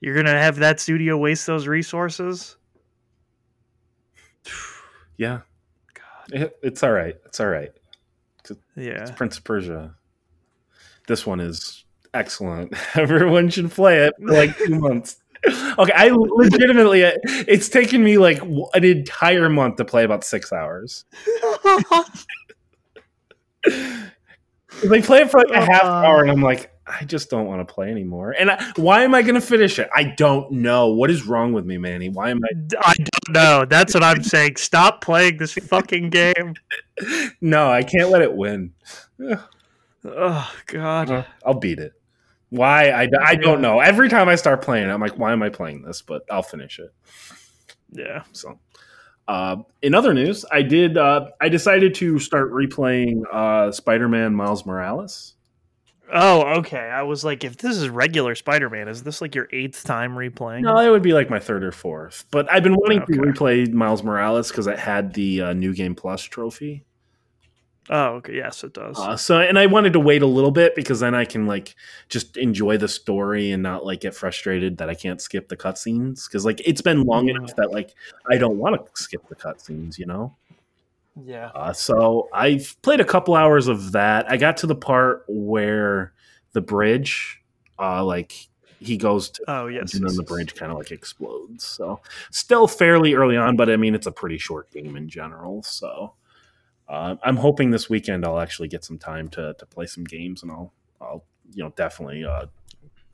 [0.05, 2.57] You're gonna have that studio waste those resources.
[5.17, 5.41] yeah,
[5.95, 7.17] God, it, it's all right.
[7.25, 7.71] It's all right.
[8.77, 9.01] yeah.
[9.01, 9.95] It's Prince of Persia.
[11.09, 12.75] This one is excellent.
[12.97, 15.17] Everyone should play it for like two months.
[15.79, 17.03] Okay, I legitimately,
[17.47, 21.05] it's taken me like an entire month to play about six hours.
[24.83, 25.87] They play it for like a half Uh.
[25.89, 28.35] hour, and I'm like, I just don't want to play anymore.
[28.39, 29.89] And I, why am I going to finish it?
[29.95, 30.89] I don't know.
[30.89, 32.11] What is wrong with me, Manny?
[32.11, 32.77] Why am I?
[32.81, 33.65] I don't know.
[33.65, 34.57] That's what I'm saying.
[34.57, 36.55] Stop playing this fucking game.
[37.41, 38.73] No, I can't let it win.
[40.05, 41.27] Oh God.
[41.45, 41.93] I'll beat it.
[42.51, 42.91] Why?
[42.91, 43.81] I, I don't know.
[43.81, 46.03] Every time I start playing, I'm like, why am I playing this?
[46.03, 46.95] But I'll finish it.
[47.91, 48.23] Yeah.
[48.31, 48.61] So,
[49.27, 50.97] uh, in other news, I did.
[50.97, 55.35] Uh, I decided to start replaying uh, Spider-Man Miles Morales.
[56.13, 56.79] Oh, okay.
[56.79, 60.63] I was like, if this is regular Spider-Man, is this like your eighth time replaying?
[60.63, 62.25] No, it would be like my third or fourth.
[62.31, 63.15] But I've been wanting Okay.
[63.15, 66.85] to replay Miles Morales because it had the uh, New Game Plus trophy.
[67.91, 68.35] Oh, okay.
[68.37, 68.99] Yes, it does.
[68.99, 71.75] Uh, so, and I wanted to wait a little bit because then I can like
[72.09, 76.27] just enjoy the story and not like get frustrated that I can't skip the cutscenes
[76.27, 77.37] because like it's been long Mm.
[77.37, 77.95] enough that like
[78.31, 80.35] I don't want to skip the cutscenes, you know.
[81.23, 81.47] Yeah.
[81.55, 84.31] Uh, so I've played a couple hours of that.
[84.31, 86.13] I got to the part where
[86.53, 87.41] the bridge,
[87.79, 88.33] uh, like
[88.81, 89.95] he goes to, Oh, yes.
[89.95, 90.29] and then yes, the yes.
[90.29, 91.65] bridge kind of like explodes.
[91.65, 92.01] So
[92.31, 95.63] still fairly early on, but I mean it's a pretty short game in general.
[95.63, 96.15] So
[96.89, 100.43] uh, I'm hoping this weekend I'll actually get some time to to play some games,
[100.43, 102.47] and I'll I'll you know definitely uh,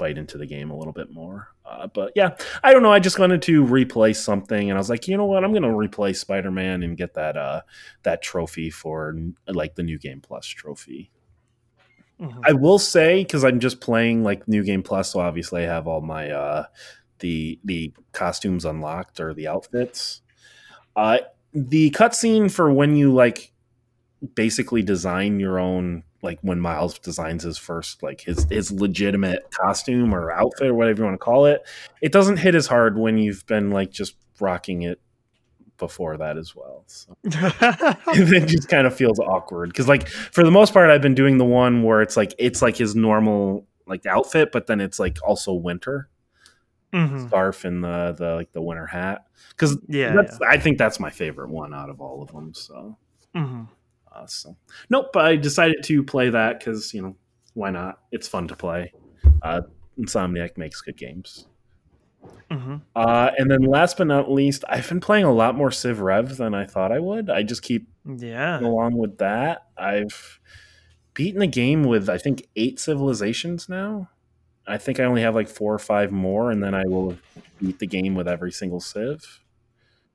[0.00, 1.48] bite into the game a little bit more.
[1.64, 2.92] Uh, but yeah, I don't know.
[2.92, 5.44] I just wanted to replay something, and I was like, you know what?
[5.44, 7.60] I'm going to replay Spider Man and get that uh
[8.02, 9.14] that trophy for
[9.46, 11.12] like the new game plus trophy.
[12.20, 12.40] Mhm.
[12.44, 15.86] I will say because I'm just playing like New Game Plus, so obviously I have
[15.88, 16.64] all my uh,
[17.20, 20.20] the the costumes unlocked or the outfits.
[20.94, 21.18] Uh,
[21.54, 23.49] the cutscene for when you like
[24.34, 30.14] basically design your own like when Miles designs his first like his his legitimate costume
[30.14, 31.62] or outfit or whatever you want to call it,
[32.02, 35.00] it doesn't hit as hard when you've been like just rocking it
[35.78, 36.84] before that as well.
[36.86, 41.14] So it just kind of feels awkward because like for the most part i've been
[41.14, 44.98] doing the one where it's like it's like his normal like outfit but then it's
[44.98, 46.08] like also winter
[46.92, 47.28] Mhm.
[47.28, 50.12] scarf and the the like the winter hat because Yeah.
[50.12, 52.98] that's i think that's my favorite one out of all of them so
[53.34, 53.64] yeah.
[54.12, 54.56] Uh, so
[54.90, 57.14] nope i decided to play that because you know
[57.54, 58.92] why not it's fun to play
[59.42, 59.60] uh
[59.98, 61.46] insomniac makes good games
[62.50, 62.82] Mhm.
[62.96, 66.36] uh and then last but not least i've been playing a lot more civ rev
[66.36, 68.58] than i thought i would i just keep Yeah.
[68.60, 70.40] along with that, I've
[71.14, 74.08] beaten the game with I think eight civilizations now.
[74.66, 77.16] I think I only have like four or five more, and then I will
[77.60, 79.40] beat the game with every single civ.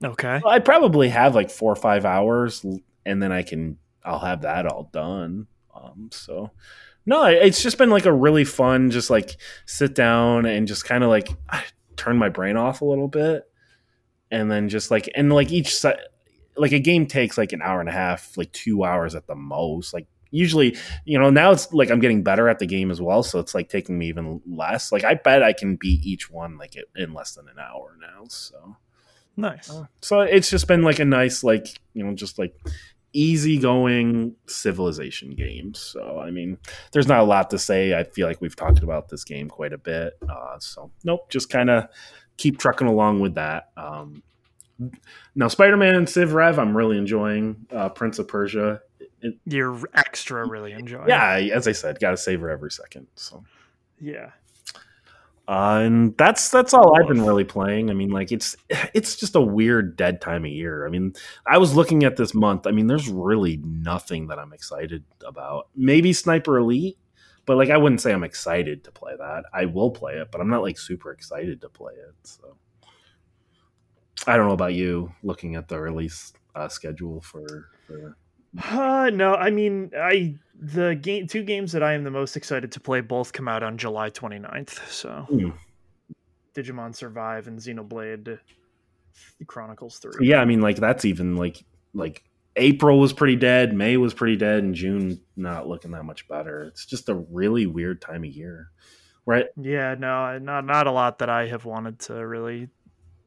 [0.04, 0.42] Okay.
[0.46, 2.66] I probably have like four or five hours,
[3.06, 5.48] and then I can I'll have that all done.
[5.74, 6.52] Um, so
[7.06, 11.04] no, it's just been like a really fun, just like sit down and just kind
[11.04, 11.30] of like
[11.98, 13.44] turn my brain off a little bit,
[14.32, 15.90] and then just like and like each si-
[16.58, 19.36] like a game takes like an hour and a half, like two hours at the
[19.36, 19.94] most.
[19.94, 23.22] Like usually, you know, now it's like I'm getting better at the game as well,
[23.24, 24.92] so it's like taking me even less.
[24.92, 28.24] Like I bet I can beat each one like in less than an hour now.
[28.30, 28.78] So
[29.38, 29.70] Nice.
[30.02, 32.56] so it's just been like a nice like you know just like
[33.16, 36.58] easygoing civilization game so i mean
[36.92, 37.98] there's not a lot to say.
[37.98, 40.14] I feel like we've talked about this game quite a bit.
[40.28, 41.88] Uh, so nope just kind of
[42.38, 43.70] keep trucking along with that.
[43.78, 44.22] Um,
[45.36, 47.66] now spider-man and civ rev i'm really enjoying.
[47.72, 48.82] Uh, prince of persia
[49.22, 51.08] it, You're extra really enjoying.
[51.08, 53.44] yeah as i said gotta savor every second so.
[54.00, 54.32] Yeah.
[55.48, 57.92] Uh, and that's that's all I've been really playing.
[57.92, 60.88] I mean, like it's it's just a weird dead time of year.
[60.88, 61.14] I mean,
[61.46, 62.66] I was looking at this month.
[62.66, 65.68] I mean, there's really nothing that I'm excited about.
[65.76, 66.98] Maybe Sniper Elite,
[67.46, 69.44] but like I wouldn't say I'm excited to play that.
[69.54, 72.16] I will play it, but I'm not like super excited to play it.
[72.24, 72.58] So
[74.26, 75.12] I don't know about you.
[75.22, 78.18] Looking at the release uh, schedule for, for
[78.64, 82.72] Uh, no, I mean, I the game two games that I am the most excited
[82.74, 84.88] to play both come out on July 29th.
[84.90, 85.50] So, Hmm.
[86.56, 88.40] Digimon Survive and Xenoblade
[89.48, 90.28] Chronicles 3.
[90.28, 91.64] yeah, I mean, like that's even like
[91.94, 92.24] like
[92.56, 96.64] April was pretty dead, May was pretty dead, and June not looking that much better.
[96.64, 98.70] It's just a really weird time of year,
[99.26, 99.48] right?
[99.58, 102.70] Yeah, no, not not a lot that I have wanted to really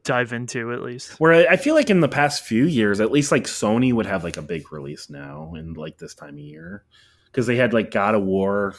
[0.09, 1.21] dive into at least.
[1.21, 4.07] Where I- I feel like in the past few years, at least like Sony would
[4.07, 6.85] have like a big release now in like this time of year
[7.27, 8.75] because they had like God of War.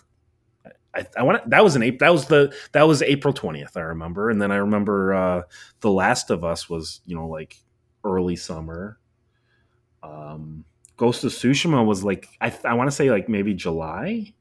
[0.93, 1.99] I, I want that was an April.
[1.99, 3.77] That was the that was April twentieth.
[3.77, 5.41] I remember, and then I remember uh,
[5.81, 7.55] the Last of Us was you know like
[8.03, 8.97] early summer.
[10.01, 10.65] Um,
[10.97, 14.33] Ghost of Tsushima was like I I want to say like maybe July.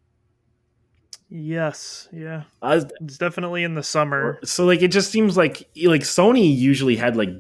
[1.30, 4.38] Yes, yeah, it's definitely in the summer.
[4.44, 7.30] so like it just seems like like Sony usually had like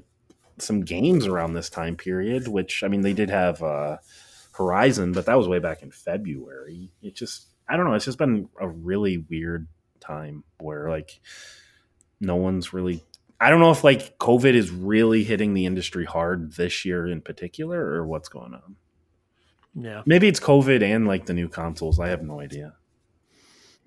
[0.58, 3.96] some games around this time period, which I mean they did have uh
[4.52, 6.90] Horizon, but that was way back in February.
[7.00, 9.68] It just I don't know, it's just been a really weird
[10.00, 11.20] time where like
[12.20, 13.02] no one's really
[13.40, 17.22] I don't know if like COVID is really hitting the industry hard this year in
[17.22, 18.76] particular or what's going on.
[19.74, 22.00] Yeah, Maybe it's COVID and like the new consoles.
[22.00, 22.74] I have no idea.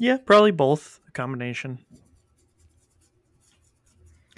[0.01, 1.77] Yeah, probably both a combination.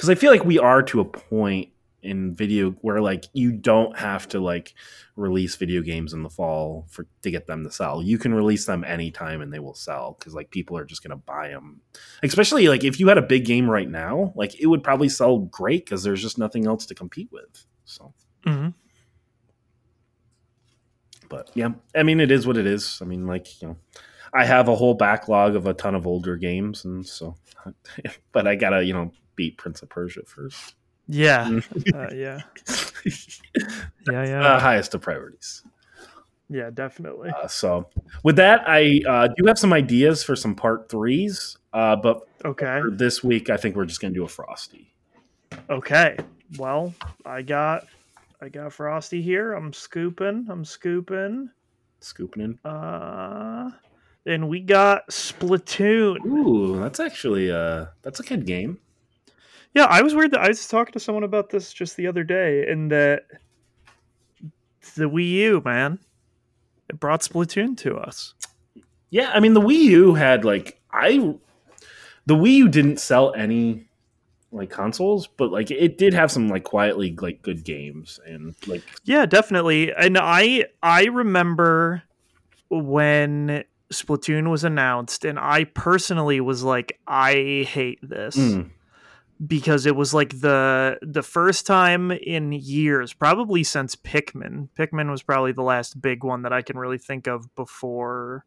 [0.04, 1.70] because I feel like we are to a point
[2.02, 4.74] in video where like you don't have to like
[5.16, 8.04] release video games in the fall for to get them to sell.
[8.04, 11.16] You can release them anytime and they will sell because like people are just gonna
[11.16, 11.80] buy them.
[12.22, 15.38] Especially like if you had a big game right now, like it would probably sell
[15.38, 17.66] great because there's just nothing else to compete with.
[17.86, 18.14] So,
[18.46, 18.70] hmm
[21.30, 23.00] but yeah, I mean it is what it is.
[23.02, 23.78] I mean like you know.
[24.34, 27.36] I have a whole backlog of a ton of older games, and so,
[28.32, 30.76] but I gotta, you know, beat Prince of Persia first.
[31.08, 31.94] Yeah, Mm.
[31.94, 32.40] uh, yeah,
[34.12, 35.64] yeah, yeah, uh, highest of priorities.
[36.50, 37.30] yeah, definitely.
[37.30, 37.88] Uh, so,
[38.24, 41.58] with that, I uh, do have some ideas for some part threes.
[41.74, 44.94] Uh, but Okay, for this week, I think we're just going to do a frosty.
[45.70, 46.18] okay.
[46.58, 46.94] Well,
[47.26, 47.88] I got,
[48.42, 49.54] I got Frosty here.
[49.54, 50.46] I'm scooping.
[50.50, 51.50] I'm scooping.
[52.00, 52.60] Scooping in.
[52.70, 53.72] Uh,
[54.26, 56.26] and we got Splatoon.
[56.26, 58.80] Ooh, that's actually uh, that's a good game.
[59.74, 62.24] Yeah, I was weird that I was talking to someone about this just the other
[62.24, 63.24] day, and that
[64.96, 66.00] the Wii U, man,
[66.90, 68.34] it brought Splatoon to us.
[69.10, 71.36] Yeah, I mean the Wii U had like I,
[72.26, 73.88] the Wii U didn't sell any
[74.52, 78.84] like consoles, but like it did have some like quietly like good games and like
[79.04, 79.92] Yeah, definitely.
[79.94, 82.04] And I I remember
[82.70, 88.36] when Splatoon was announced, and I personally was like, I hate this.
[88.36, 88.70] mm,
[89.46, 94.70] because it was like the the first time in years, probably since Pikmin.
[94.78, 98.46] Pikmin was probably the last big one that I can really think of before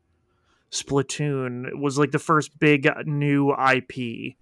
[0.71, 1.67] Splatoon.
[1.67, 4.37] It was like the first big new IP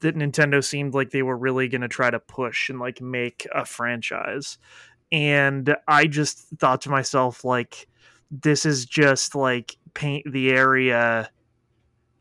[0.00, 3.46] that Nintendo seemed like they were really going to try to push and like make
[3.54, 4.58] a franchise.
[5.10, 7.88] And I just thought to myself like
[8.30, 11.30] this is just like paint the area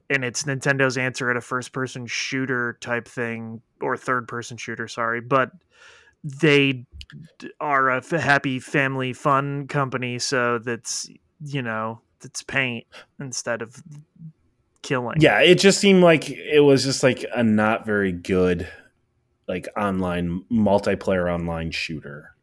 [0.09, 4.87] and it's Nintendo's answer at a first person shooter type thing or third person shooter,
[4.87, 5.51] sorry, but
[6.23, 6.85] they
[7.59, 11.09] are a happy family fun company, so that's
[11.43, 12.85] you know that's paint
[13.19, 13.81] instead of
[14.81, 15.17] killing.
[15.19, 18.67] yeah, it just seemed like it was just like a not very good
[19.47, 22.34] like online multiplayer online shooter.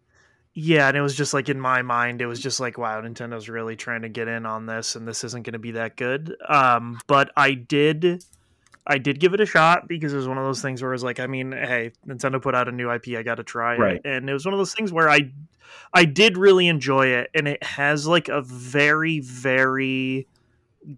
[0.55, 3.49] Yeah, and it was just like in my mind, it was just like wow, Nintendo's
[3.49, 6.37] really trying to get in on this, and this isn't going to be that good.
[6.49, 8.25] Um, but I did.
[8.85, 10.95] I did give it a shot because it was one of those things where it
[10.97, 13.77] was like, I mean, hey, Nintendo put out a new IP, I got to try
[13.77, 13.95] Right.
[13.97, 15.31] it, and it was one of those things where I,
[15.95, 20.27] I did really enjoy it, and it has like a very, very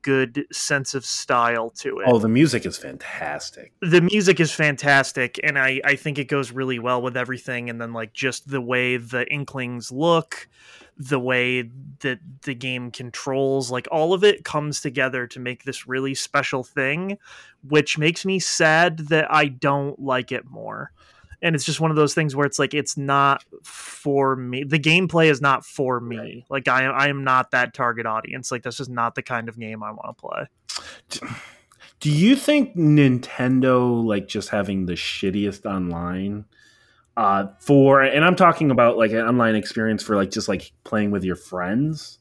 [0.03, 2.07] good sense of style to it.
[2.09, 3.73] Oh, the music is fantastic.
[3.81, 7.81] the music is fantastic, and I I think it goes really well with everything, and
[7.81, 10.49] then like just the way the Inklings look,
[10.97, 11.63] the way
[12.01, 16.63] that the game controls, like all of it comes together to make this really special
[16.63, 17.19] thing,
[17.67, 20.93] which makes me sad that I don't like it more.
[21.43, 24.65] And it's just one of those things where it's like it's not for me.
[24.65, 26.17] The gameplay is not for me.
[26.17, 26.45] Right.
[26.49, 28.51] Like I I am not that target audience.
[28.51, 31.31] Like that's just not the kind of game I want to play.
[32.01, 36.45] Do you think Nintendo like just having the shittiest online
[37.17, 41.13] uh for and I'm talking about like an online experience for like just like playing
[41.13, 42.19] with your friends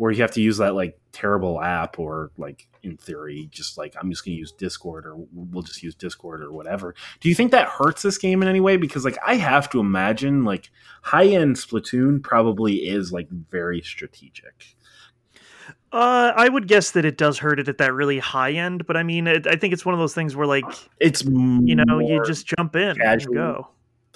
[0.00, 3.94] where you have to use that like terrible app or like in theory just like
[4.00, 6.94] I'm just going to use Discord or we'll just use Discord or whatever.
[7.20, 9.78] Do you think that hurts this game in any way because like I have to
[9.78, 10.70] imagine like
[11.02, 14.74] high-end Splatoon probably is like very strategic.
[15.92, 18.96] Uh, I would guess that it does hurt it at that really high end, but
[18.96, 20.64] I mean, it, I think it's one of those things where, like,
[21.00, 23.32] It's you know, you just jump in casual.
[23.32, 23.68] and go.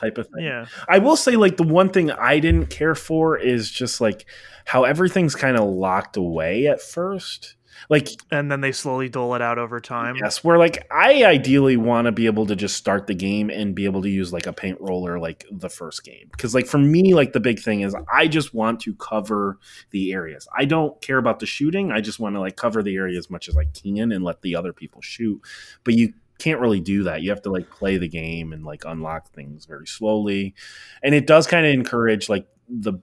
[0.04, 0.44] Type of thing.
[0.44, 4.26] Yeah, I will say, like, the one thing I didn't care for is just like
[4.66, 7.56] how everything's kind of locked away at first.
[7.90, 10.16] like and then they slowly dole it out over time.
[10.16, 13.74] Yes, where like I ideally want to be able to just start the game and
[13.74, 16.30] be able to use like a paint roller like the first game.
[16.38, 19.58] Cuz like for me like the big thing is I just want to cover
[19.90, 20.46] the areas.
[20.56, 21.90] I don't care about the shooting.
[21.92, 24.40] I just want to like cover the area as much as I can and let
[24.42, 25.40] the other people shoot.
[25.82, 26.14] But you
[26.44, 27.22] can't really do that.
[27.22, 30.54] You have to like play the game and like unlock things very slowly.
[31.02, 32.94] And it does kind of encourage like the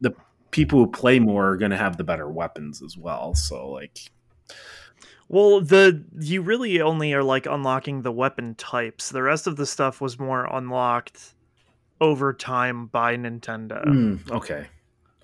[0.00, 0.12] the
[0.50, 3.34] people who play more are going to have the better weapons as well.
[3.34, 3.98] So like
[5.28, 9.10] well, the you really only are like unlocking the weapon types.
[9.10, 11.34] The rest of the stuff was more unlocked
[12.00, 13.84] over time by Nintendo.
[13.84, 14.68] Mm, okay.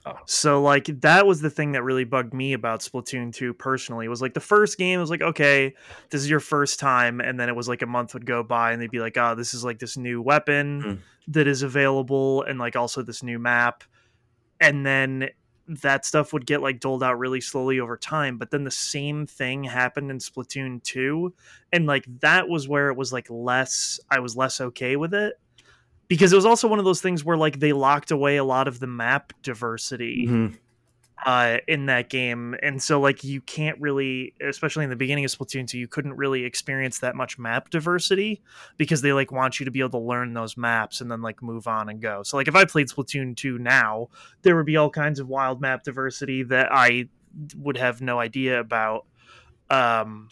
[0.05, 0.15] Oh.
[0.27, 4.07] So like that was the thing that really bugged me about Splatoon 2 personally.
[4.07, 5.75] It was like the first game was like okay,
[6.11, 8.73] this is your first time and then it was like a month would go by
[8.73, 10.99] and they'd be like, "Oh, this is like this new weapon mm.
[11.29, 13.85] that is available and like also this new map."
[14.61, 15.31] And then
[15.69, 19.27] that stuff would get like doled out really slowly over time but then the same
[19.27, 21.33] thing happened in splatoon 2
[21.73, 25.35] and like that was where it was like less i was less okay with it
[26.13, 28.69] because it was also one of those things where like they locked away a lot
[28.69, 30.55] of the map diversity mm-hmm
[31.25, 35.31] uh, in that game, and so like you can't really, especially in the beginning of
[35.31, 38.43] Splatoon 2, you couldn't really experience that much map diversity
[38.77, 41.41] because they like want you to be able to learn those maps and then like
[41.41, 42.23] move on and go.
[42.25, 44.09] So like if I played Splatoon 2 now,
[44.43, 47.09] there would be all kinds of wild map diversity that I
[47.57, 49.07] would have no idea about.
[49.71, 50.29] Um,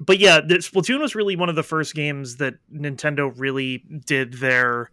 [0.00, 4.34] but yeah, the, Splatoon was really one of the first games that Nintendo really did
[4.34, 4.90] their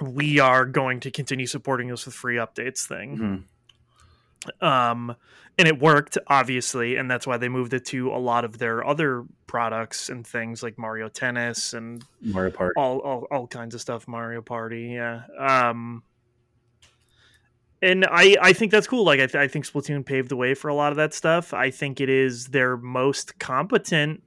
[0.00, 3.18] we are going to continue supporting this with free updates thing.
[3.18, 4.64] Mm-hmm.
[4.64, 5.14] Um
[5.58, 8.84] and it worked obviously and that's why they moved it to a lot of their
[8.84, 12.72] other products and things like mario tennis and mario party.
[12.76, 15.22] all, all, all kinds of stuff mario party yeah.
[15.38, 16.02] Um
[17.82, 19.04] and I, I think that's cool.
[19.04, 21.52] Like I, th- I think Splatoon paved the way for a lot of that stuff.
[21.52, 24.22] I think it is their most competent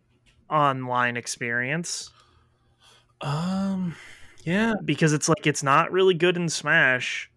[0.50, 2.12] online experience.
[3.22, 3.96] Um,
[4.44, 7.32] yeah, because it's like it's not really good in Smash,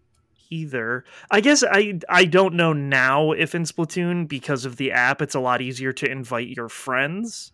[0.49, 1.05] either.
[1.31, 5.35] I guess I I don't know now if in Splatoon because of the app it's
[5.35, 7.53] a lot easier to invite your friends.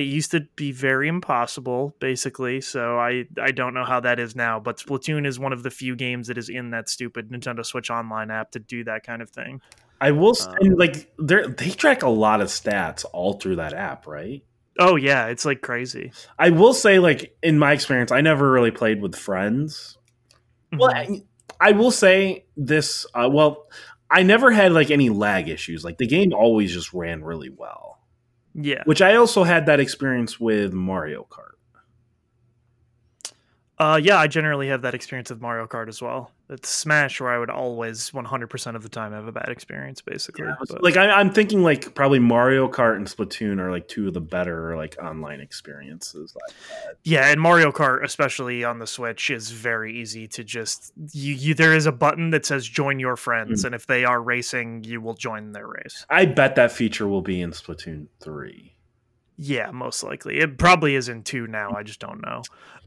[0.00, 4.34] It used to be very impossible basically, so I I don't know how that is
[4.34, 7.64] now, but Splatoon is one of the few games that is in that stupid Nintendo
[7.64, 9.60] Switch online app to do that kind of thing.
[10.00, 13.74] I will say, um, like they they track a lot of stats all through that
[13.74, 14.42] app, right?
[14.78, 16.12] Oh yeah, it's like crazy.
[16.38, 19.98] I will say, like in my experience, I never really played with friends.
[20.72, 20.78] Mm-hmm.
[20.78, 21.22] Well,
[21.60, 23.04] I will say this.
[23.14, 23.66] Uh, well,
[24.10, 25.84] I never had like any lag issues.
[25.84, 27.99] Like the game always just ran really well.
[28.54, 28.82] Yeah.
[28.84, 31.49] Which I also had that experience with Mario Kart.
[33.80, 36.32] Uh, yeah, I generally have that experience with Mario Kart as well.
[36.50, 40.44] It's Smash where I would always 100% of the time have a bad experience, basically.
[40.44, 44.12] Yeah, like I, am thinking, like probably Mario Kart and Splatoon are like two of
[44.12, 46.34] the better like online experiences.
[46.34, 46.54] Like
[47.04, 51.32] yeah, and Mario Kart, especially on the Switch, is very easy to just you.
[51.32, 53.66] you there is a button that says "Join your friends," mm-hmm.
[53.68, 56.04] and if they are racing, you will join their race.
[56.10, 58.74] I bet that feature will be in Splatoon three.
[59.38, 60.38] Yeah, most likely.
[60.38, 61.70] It probably is in two now.
[61.74, 62.42] I just don't know.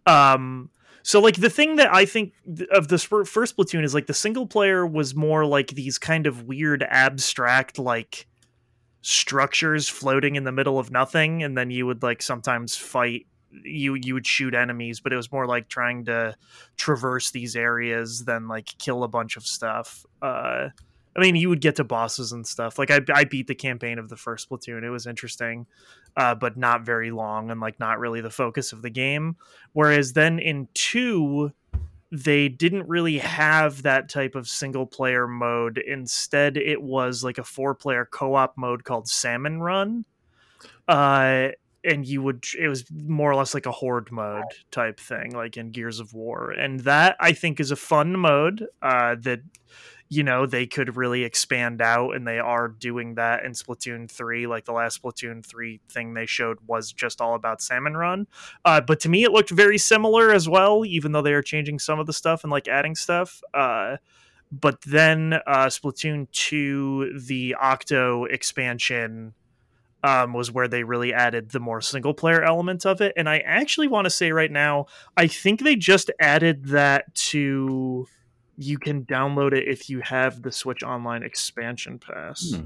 [0.06, 0.70] Um,
[1.04, 2.34] so like the thing that I think
[2.72, 6.43] of the first Splatoon is like the single player was more like these kind of
[6.43, 8.26] weird abstract like
[9.01, 13.28] structures floating in the middle of nothing and then you would like sometimes fight
[13.64, 16.34] you you would shoot enemies but it was more like trying to
[16.78, 20.70] traverse these areas than like kill a bunch of stuff uh
[21.16, 22.80] I mean, you would get to bosses and stuff.
[22.80, 24.84] Like I, I beat the campaign of the first Splatoon.
[24.84, 25.68] It was interesting,
[26.18, 29.36] uh, but not very long and like not really the focus of the game.
[29.74, 31.51] Whereas then in two,
[32.11, 35.78] they didn't really have that type of single player mode.
[35.78, 40.05] Instead, it was like a four player co op mode called Salmon Run.
[40.88, 41.49] Uh,
[41.84, 45.57] and you would it was more or less like a horde mode type thing like
[45.57, 49.41] in gears of war and that i think is a fun mode uh, that
[50.14, 54.45] you know they could really expand out and they are doing that in splatoon 3
[54.45, 58.28] like the last splatoon 3 thing they showed was just all about salmon run.
[58.64, 61.80] Uh, but to me it looked very similar as well even though they are changing
[61.80, 63.41] some of the stuff and like adding stuff.
[63.53, 63.97] Uh,
[64.51, 69.34] but then uh, splatoon 2 the octo expansion
[70.03, 73.14] um, was where they really added the more single player element of it.
[73.18, 74.86] And i actually want to say right now
[75.18, 78.07] i think they just added that to
[78.58, 82.54] you can download it if you have the Switch Online expansion pass.
[82.54, 82.66] Hmm.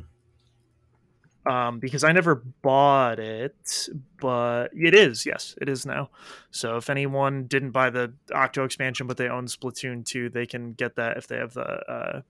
[1.52, 3.88] Um, because I never bought it,
[4.20, 6.10] but it is, yes, it is now.
[6.52, 10.74] So if anyone didn't buy the Octo expansion, but they own Splatoon 2, they can
[10.74, 12.22] get that if they have the uh,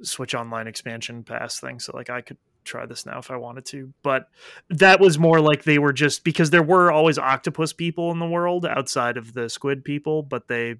[0.00, 1.80] Switch Online expansion pass thing.
[1.80, 2.36] So like I could
[2.68, 3.92] try this now if I wanted to.
[4.02, 4.28] But
[4.70, 8.26] that was more like they were just because there were always octopus people in the
[8.26, 10.76] world outside of the squid people, but they,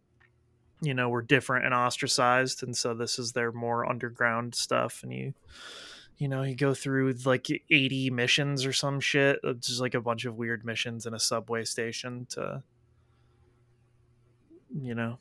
[0.80, 5.02] you know, were different and ostracized, and so this is their more underground stuff.
[5.02, 5.34] And you,
[6.18, 10.24] you know, you go through like eighty missions or some shit, just like a bunch
[10.24, 12.62] of weird missions in a subway station to,
[14.80, 15.18] you know,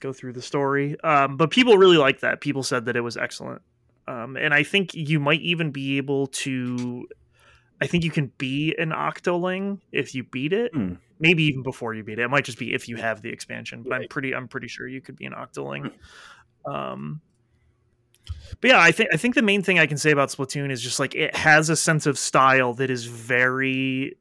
[0.00, 1.00] go through the story.
[1.02, 2.40] Um, but people really liked that.
[2.40, 3.62] People said that it was excellent.
[4.06, 7.08] Um, and I think you might even be able to.
[7.80, 10.72] I think you can be an Octoling if you beat it.
[10.72, 10.94] Hmm.
[11.18, 12.22] Maybe even before you beat it.
[12.22, 13.82] It might just be if you have the expansion.
[13.82, 14.34] But I'm pretty.
[14.34, 15.92] I'm pretty sure you could be an Octoling.
[16.66, 17.20] Um,
[18.60, 20.80] but yeah, I think I think the main thing I can say about Splatoon is
[20.82, 24.16] just like it has a sense of style that is very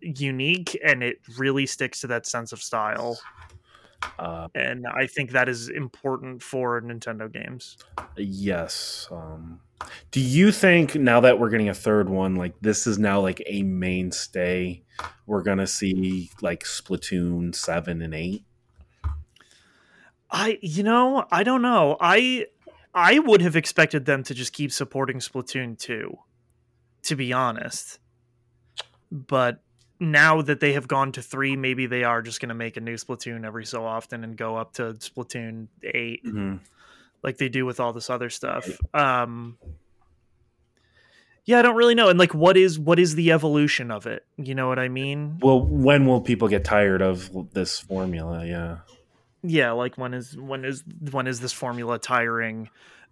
[0.00, 3.18] unique, and it really sticks to that sense of style.
[4.18, 7.78] Uh, And I think that is important for Nintendo games.
[8.16, 9.06] yes.
[9.12, 9.60] Um,
[10.10, 13.42] do you think now that we're getting a third one, like this is now like
[13.46, 14.82] a mainstay?
[15.26, 18.44] We're gonna see like Splatoon seven and eight.
[20.30, 21.96] I you know, I don't know.
[22.00, 22.46] I
[22.94, 26.16] I would have expected them to just keep supporting Splatoon 2
[27.04, 27.98] to be honest.
[29.10, 29.60] But
[29.98, 32.80] now that they have gone to 3, maybe they are just going to make a
[32.80, 36.60] new Splatoon every so often and go up to Splatoon 8 Mhm.
[37.22, 38.68] Like they do with all this other stuff.
[38.94, 39.58] Um
[41.44, 42.08] Yeah, I don't really know.
[42.08, 44.24] And like what is what is the evolution of it?
[44.36, 45.38] You know what I mean?
[45.40, 48.44] Well, when will people get tired of this formula?
[48.46, 48.78] Yeah.
[49.42, 52.68] yeah like when is when is when is this formula tiring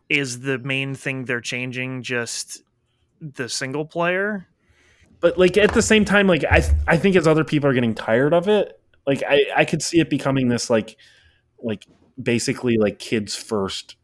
[0.08, 2.62] is the main thing they're changing just
[3.20, 4.46] the single player
[5.20, 7.94] but like at the same time like i i think as other people are getting
[7.94, 10.96] tired of it like i i could see it becoming this like
[11.62, 11.86] like
[12.20, 13.96] basically like kids first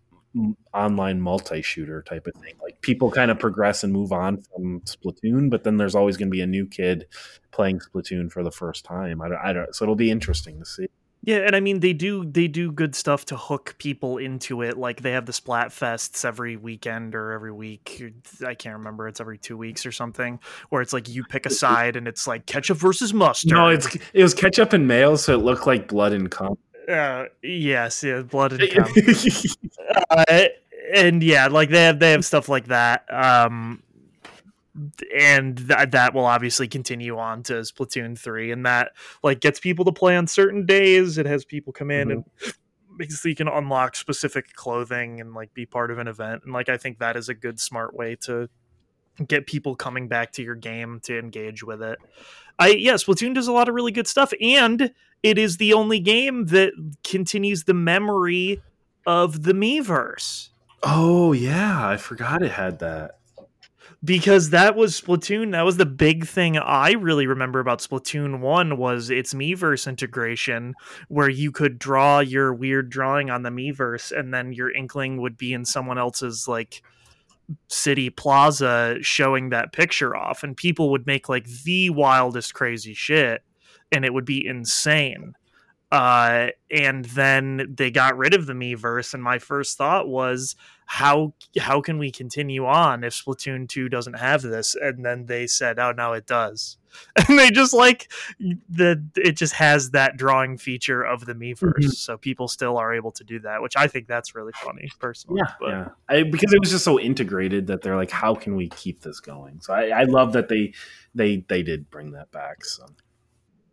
[0.75, 2.55] online multi-shooter type of thing.
[2.63, 6.29] Like people kind of progress and move on from splatoon but then there's always going
[6.29, 7.07] to be a new kid
[7.51, 9.23] playing splatoon for the first time.
[9.23, 10.87] I don't, I don't so it'll be interesting to see.
[11.23, 14.77] Yeah and i mean they do they do good stuff to hook people into it.
[14.77, 18.03] Like they have the splat fests every weekend or every week.
[18.47, 21.51] I can't remember it's every two weeks or something where it's like you pick a
[21.51, 23.53] side and it's like ketchup versus mustard.
[23.53, 26.59] No it's it was ketchup and mayo so it looked like blood and cum
[26.89, 28.93] uh, yes yeah blood and cum
[30.11, 30.45] uh,
[30.95, 33.05] and yeah, like they have they have stuff like that.
[33.13, 33.83] Um,
[35.17, 39.85] and th- that will obviously continue on to Splatoon three, and that like gets people
[39.87, 41.19] to play on certain days.
[41.19, 42.25] It has people come in and
[42.99, 46.43] basically you can unlock specific clothing and like be part of an event.
[46.45, 48.49] And like I think that is a good smart way to
[49.25, 51.99] get people coming back to your game to engage with it.
[52.59, 54.93] I yeah, Splatoon does a lot of really good stuff, and
[55.23, 56.73] it is the only game that
[57.05, 58.63] continues the memory
[59.07, 60.49] of the Miiverse.
[60.83, 63.19] oh yeah i forgot it had that
[64.05, 65.53] because that was Splatoon.
[65.53, 70.75] That was the big thing I really remember about Splatoon 1 was its Miiverse integration
[71.09, 75.37] where you could draw your weird drawing on the Miiverse and then your inkling would
[75.37, 76.83] be in someone else's like
[77.69, 83.43] city plaza showing that picture off and people would make like the wildest crazy shit
[83.93, 85.35] and it would be insane.
[85.93, 91.35] Uh, and then they got rid of the Miiverse and my first thought was, how
[91.59, 94.75] how can we continue on if Splatoon 2 doesn't have this?
[94.75, 96.79] And then they said, oh no, it does.
[97.29, 98.11] And they just like
[98.69, 101.93] the it just has that drawing feature of the Miiverse, Mhm.
[101.93, 105.41] so people still are able to do that, which I think that's really funny personally.
[105.45, 105.89] Yeah, but yeah.
[106.09, 109.21] I, because it was just so integrated that they're like, how can we keep this
[109.21, 109.61] going?
[109.61, 110.73] So I, I love that they
[111.15, 112.65] they they did bring that back.
[112.65, 112.87] So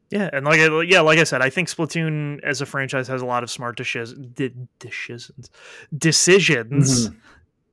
[0.10, 3.22] Yeah, and like I- yeah, like I said, I think Splatoon as a franchise has
[3.22, 5.50] a lot of smart dishes, di- decisions,
[5.98, 7.10] decisions,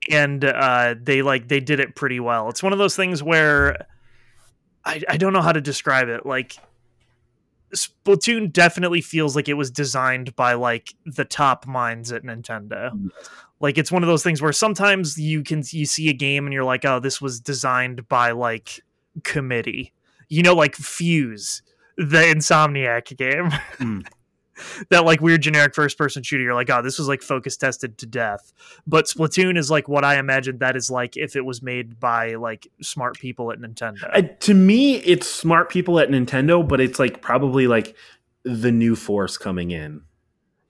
[0.09, 2.49] and uh, they like they did it pretty well.
[2.49, 3.85] It's one of those things where
[4.85, 6.25] I I don't know how to describe it.
[6.25, 6.57] Like
[7.73, 13.09] Splatoon definitely feels like it was designed by like the top minds at Nintendo.
[13.59, 16.53] Like it's one of those things where sometimes you can you see a game and
[16.53, 18.81] you're like, oh, this was designed by like
[19.23, 19.93] committee.
[20.29, 21.61] You know, like Fuse,
[21.97, 23.49] the Insomniac game.
[23.77, 24.05] Mm.
[24.89, 26.43] that like weird generic first person shooter.
[26.43, 28.53] You're like, oh, this was like focus tested to death.
[28.87, 32.35] But Splatoon is like what I imagined that is like if it was made by
[32.35, 34.09] like smart people at Nintendo.
[34.11, 37.95] I, to me, it's smart people at Nintendo, but it's like probably like
[38.43, 40.01] the new force coming in.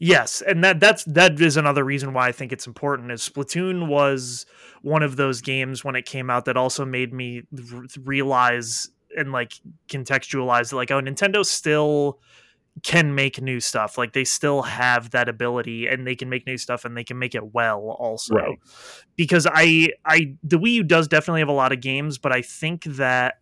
[0.03, 3.11] Yes, and that that's that is another reason why I think it's important.
[3.11, 4.47] Is Splatoon was
[4.81, 9.31] one of those games when it came out that also made me r- realize and
[9.31, 9.53] like
[9.89, 12.19] contextualize that like oh Nintendo still
[12.83, 13.97] can make new stuff.
[13.97, 17.19] Like they still have that ability and they can make new stuff and they can
[17.19, 18.35] make it well also.
[18.35, 18.59] Right.
[19.15, 22.41] Because I I the Wii U does definitely have a lot of games, but I
[22.41, 23.35] think that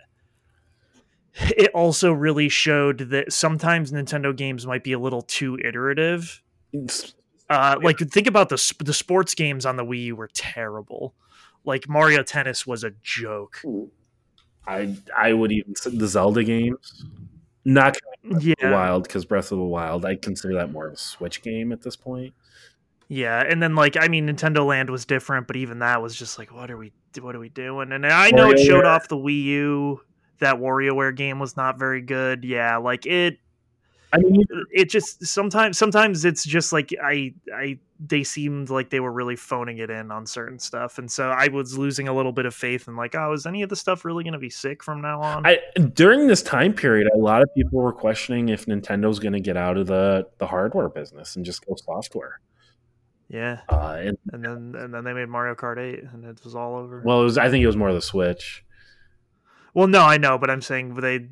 [1.34, 6.42] it also really showed that sometimes Nintendo games might be a little too iterative.
[7.50, 11.14] Uh, like think about the the sports games on the Wii U were terrible.
[11.66, 13.62] Like Mario Tennis was a joke.
[14.68, 17.06] I I would even say the Zelda games,
[17.66, 17.98] not
[18.40, 20.06] Yeah, Wild because Breath of the Wild.
[20.06, 22.34] I consider that more of a Switch game at this point.
[23.08, 26.38] yeah, and then like I mean, Nintendo Land was different, but even that was just
[26.38, 26.92] like, what are we,
[27.22, 27.92] what are we doing?
[27.92, 30.02] And I know it showed off the Wii U.
[30.40, 32.46] That WarioWare game was not very good.
[32.46, 33.40] Yeah, like it,
[34.12, 39.00] I mean, it just sometimes, sometimes it's just like I, I, they seemed like they
[39.00, 42.32] were really phoning it in on certain stuff, and so I was losing a little
[42.32, 44.50] bit of faith in like, oh, is any of the stuff really going to be
[44.50, 45.46] sick from now on?
[45.46, 45.60] I
[45.94, 49.58] during this time period, a lot of people were questioning if Nintendo's going to get
[49.58, 52.40] out of the the hardware business and just go software.
[53.28, 56.56] yeah, Uh, and and then and then they made Mario Kart Eight, and it was
[56.56, 57.04] all over.
[57.06, 58.64] well, it was I think it was more the Switch.
[59.74, 61.28] Well, no, I know, but I'm saying they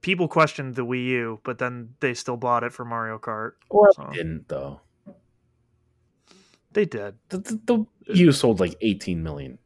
[0.00, 3.52] people questioned the Wii U, but then they still bought it for Mario Kart.
[3.70, 4.80] Well, So- it didn't though.
[6.72, 7.16] They did.
[7.28, 7.86] The, the, the Wii
[8.16, 9.58] U sold like 18 million.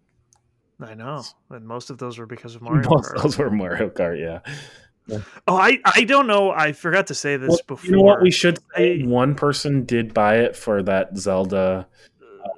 [0.80, 3.16] I know, and most of those were because of Mario Most Kart.
[3.16, 4.20] of those were Mario Kart.
[4.20, 5.18] Yeah.
[5.46, 6.50] Oh, I I don't know.
[6.50, 7.86] I forgot to say this Well, before.
[7.90, 8.20] you know what?
[8.22, 11.86] We should say I- one person did buy it for that Zelda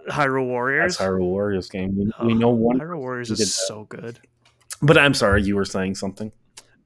[0.09, 0.97] Hyrule uh, Warriors.
[0.97, 1.95] Hyrule Warriors game.
[1.97, 3.45] We, Oh, we know one, Hyrule Warriors is that.
[3.47, 4.19] so good.
[4.83, 6.33] But I'm sorry, you were saying something.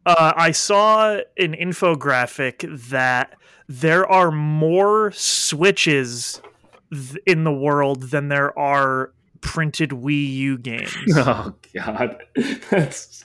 [0.05, 3.37] Uh, I saw an infographic that
[3.69, 6.41] there are more Switches
[6.91, 10.95] th- in the world than there are printed Wii U games.
[11.17, 12.23] Oh God,
[12.71, 13.25] that's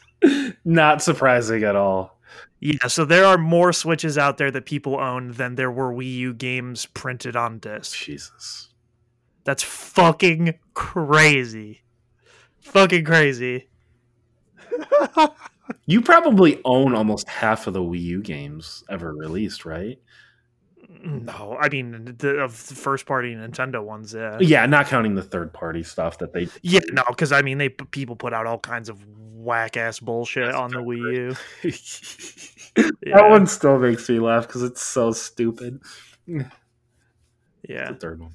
[0.65, 2.17] not surprising at all.
[2.59, 6.13] Yeah, so there are more Switches out there that people own than there were Wii
[6.15, 7.97] U games printed on disc.
[7.97, 8.69] Jesus.
[9.43, 11.83] That's fucking crazy.
[12.61, 13.69] Fucking crazy.
[15.85, 19.99] You probably own almost half of the Wii U games ever released, right?
[21.03, 24.37] No, I mean the of the first party Nintendo ones, yeah.
[24.39, 26.47] Yeah, not counting the third party stuff that they.
[26.61, 28.97] Yeah, no, because I mean they people put out all kinds of
[29.33, 32.91] whack ass bullshit That's on the Wii U.
[33.11, 35.81] that one still makes me laugh because it's so stupid.
[36.25, 37.91] yeah.
[37.91, 38.31] The third one.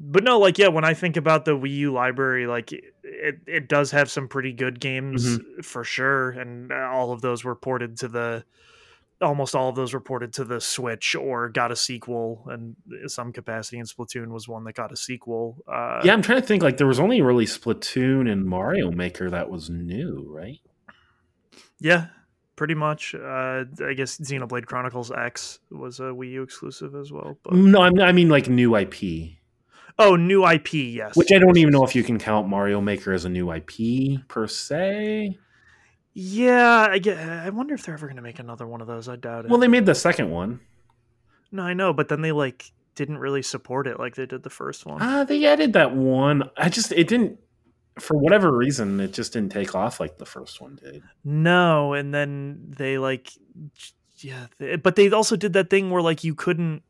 [0.00, 3.68] But no, like yeah, when I think about the Wii U library, like it it,
[3.68, 7.96] does have some pretty good games for sure, and uh, all of those were ported
[7.98, 8.44] to the
[9.20, 12.76] almost all of those were ported to the Switch or got a sequel, and
[13.10, 13.78] some capacity.
[13.78, 15.58] And Splatoon was one that got a sequel.
[15.66, 16.62] Uh, Yeah, I'm trying to think.
[16.62, 20.60] Like, there was only really Splatoon and Mario Maker that was new, right?
[21.80, 22.06] yeah,
[22.56, 23.14] pretty much.
[23.14, 27.38] Uh, I guess Xenoblade Chronicles X was a Wii U exclusive as well.
[27.42, 29.37] But No, I mean like new IP,
[29.98, 31.16] oh, new IP, yes.
[31.16, 34.26] which I don't even know if you can count Mario Maker as a new IP
[34.28, 35.38] per se.
[36.14, 37.18] Yeah, I get.
[37.18, 39.08] I wonder if they're ever going to make another one of those.
[39.08, 39.50] I doubt it.
[39.50, 40.60] Well, they made the second one.
[41.52, 44.50] No, I know, but then they like didn't really support it like they did the
[44.50, 44.98] first one.
[45.00, 46.50] Ah, they added that one.
[46.56, 47.38] I just it didn't
[48.00, 51.02] for whatever reason it just didn't take off like the first one did.
[51.24, 53.30] No, and then they like
[54.16, 56.82] yeah, they, but they also did that thing where like you couldn't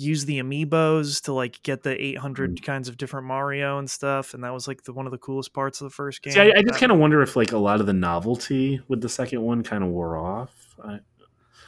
[0.00, 2.62] use the amiibos to like get the 800 Mm.
[2.62, 5.52] kinds of different Mario and stuff and that was like the one of the coolest
[5.52, 6.32] parts of the first game.
[6.32, 9.00] See, I, I just kind of wonder if like a lot of the novelty with
[9.00, 10.76] the second one kind of wore off.
[10.82, 11.00] I,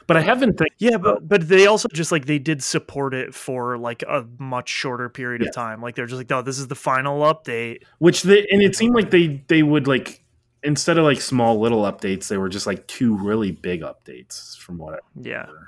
[0.06, 0.58] but I haven't.
[0.58, 0.76] thinking.
[0.78, 4.68] Yeah, but but they also just like they did support it for like a much
[4.68, 5.48] shorter period Yes.
[5.50, 5.80] of time.
[5.82, 8.94] Like they're just like, "Oh, this is the final update." which they and it seemed
[8.94, 10.24] like they they would like
[10.62, 14.78] instead of like small little updates they were just like two really big updates from
[14.78, 15.40] what I Yeah.
[15.42, 15.58] remember.
[15.58, 15.66] Um,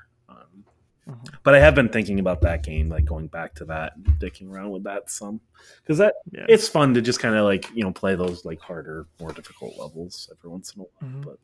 [1.08, 1.34] Mhm.
[1.42, 4.48] but i have been thinking about that game like going back to that and dicking
[4.52, 5.40] around with that some
[5.82, 6.46] because that Yeah.
[6.48, 9.76] it's fun to just kind of like you know play those like harder more difficult
[9.76, 11.24] levels every once in a while Mhm.
[11.24, 11.38] but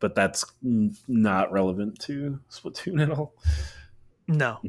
[0.00, 3.34] but that's n- not relevant to splatoon at all
[4.26, 4.60] No.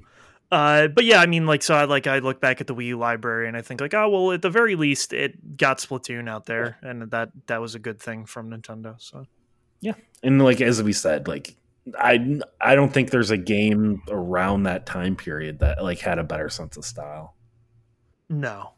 [0.52, 2.88] Uh, but yeah, I mean, like, so I like I look back at the Wii
[2.88, 6.28] U library and I think like, oh well, at the very least, it got Splatoon
[6.28, 9.00] out there, and that that was a good thing from Nintendo.
[9.00, 9.28] So
[9.80, 11.56] yeah, and like as we said like
[11.98, 16.24] i i don't think there's a game around that time period that like had a
[16.24, 17.36] better sense of style
[18.32, 18.72] no.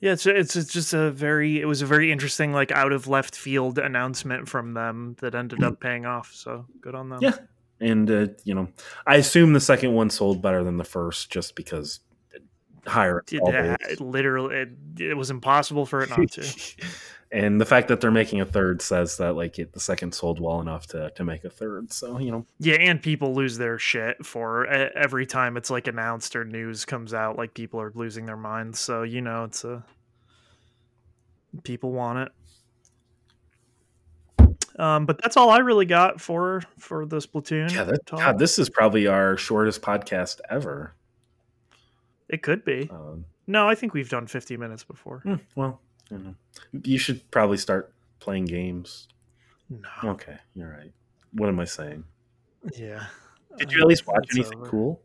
[0.00, 3.08] Yeah, it's, it's it's just a very it was a very interesting like out of
[3.08, 6.32] left field announcement from them that ended up paying off.
[6.32, 7.20] So good on them.
[7.22, 7.36] Yeah.
[7.80, 8.68] and uh, you know
[9.06, 12.00] i assume the second one sold better than the first just because
[12.86, 13.22] higher
[13.80, 16.42] It, it, literally, it, it was impossible for it not to.
[17.30, 20.40] and the fact that they're making a third says that like it, the second sold
[20.40, 21.92] well enough to to make a third.
[21.92, 26.34] So you know, Yeah, and people lose their shit for every time it's like announced
[26.36, 27.36] or news comes out.
[27.36, 28.78] Like people are losing their minds.
[28.80, 29.84] So you know, it's a
[31.64, 32.32] people want it.
[34.78, 37.72] Um, but that's all I really got for for the Splatoon.
[37.74, 38.06] yeah, that.
[38.06, 40.94] God, this is probably our shortest podcast ever.
[42.28, 42.88] it could be.
[42.90, 45.20] Um, No, I think we've done 50 minutes before.
[45.20, 45.70] hmm,
[46.10, 49.08] well, you know, you should probably start playing games.
[49.70, 50.10] No.
[50.10, 50.92] Okay, you're right.
[51.32, 52.04] What am I saying?
[52.76, 53.04] Yeah.
[53.58, 54.68] Did you at least watch anything over.
[54.68, 55.00] cool?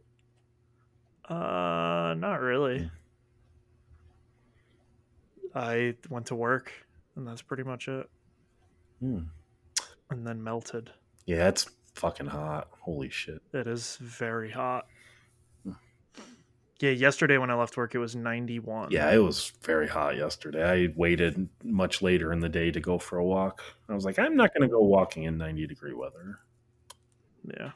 [1.27, 2.79] Uh, not really.
[2.79, 2.87] Yeah.
[5.55, 6.71] I went to work,
[7.15, 8.09] and that's pretty much it.
[8.99, 9.19] Hmm.
[10.09, 10.91] And then melted.
[11.25, 12.69] Yeah, it's fucking hot.
[12.81, 13.41] Holy shit.
[13.53, 14.87] It is very hot.
[16.83, 18.91] Yeah, yesterday when I left work, it was 91.
[18.91, 20.69] Yeah, it was very hot yesterday.
[20.69, 23.63] I waited much later in the day to go for a walk.
[23.87, 26.39] I was like, I'm not going to go walking in 90 degree weather.
[27.45, 27.71] Yeah.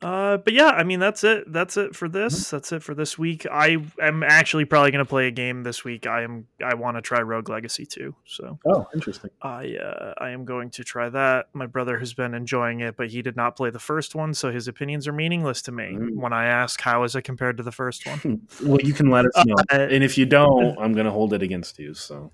[0.00, 1.52] Uh, but yeah, I mean that's it.
[1.52, 2.18] That's it for Mm-hmm.
[2.18, 2.50] this.
[2.50, 3.46] That's it for this week.
[3.50, 6.06] I am actually probably going to play a game this week.
[6.06, 6.46] I am.
[6.64, 8.14] I want to try Rogue Legacy 2.
[8.24, 9.30] So Oh, interesting.
[9.42, 11.48] I uh, I am going to try that.
[11.52, 14.52] My brother has been enjoying it, but he did not play the first one, so
[14.52, 15.96] his opinions are meaningless to me.
[15.98, 16.14] Mm.
[16.16, 19.24] When I ask how is it compared to the first one, Well, you can let
[19.26, 19.56] us know.
[19.72, 21.94] Uh, and if you don't, I'm going to hold it against you.
[21.94, 22.30] So,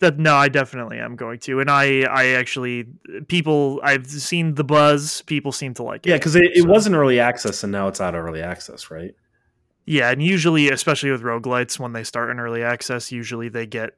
[0.00, 1.60] that no, I definitely am going to.
[1.60, 2.86] And I I actually
[3.28, 5.22] people I've seen the buzz.
[5.22, 6.10] People seem to like it.
[6.10, 8.90] yeah, because it, it So- wasn't early access and now it's out of early access,
[8.90, 9.14] right?
[9.90, 13.94] Yeah, and usually, especially with roguelites, when they start in early access, usually they get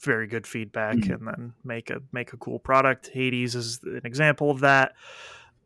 [0.00, 1.14] very good feedback Mhm.
[1.14, 3.10] and then make a make a cool product.
[3.12, 4.92] Hades is an example of that.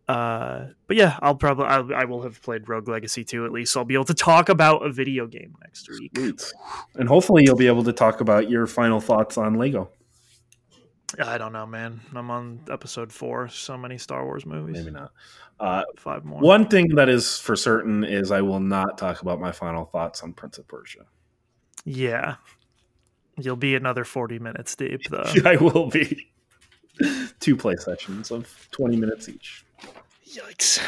[0.09, 3.73] Uh, but yeah, I'll probably I'll, I will have played Rogue Legacy 2 at least,
[3.73, 6.11] so I'll be able to talk about a video game next week.
[6.17, 6.53] Sweet.
[6.95, 9.91] And hopefully you'll be able to talk about your final thoughts on Lego.
[11.23, 12.01] I don't know, man.
[12.15, 13.49] I'm on episode four.
[13.49, 14.77] So many Star Wars movies.
[14.77, 15.13] Maybe not.
[15.61, 16.41] Uh, Five more.
[16.41, 20.23] one thing that is for certain is I will not talk about my final thoughts
[20.23, 21.07] on Prince of Persia.
[21.85, 22.37] Yeah,
[23.37, 25.25] you'll be another 40 minutes deep though.
[25.45, 26.29] I will be.
[27.41, 29.65] Two play sessions of 20 minutes each.
[30.29, 30.81] Yikes.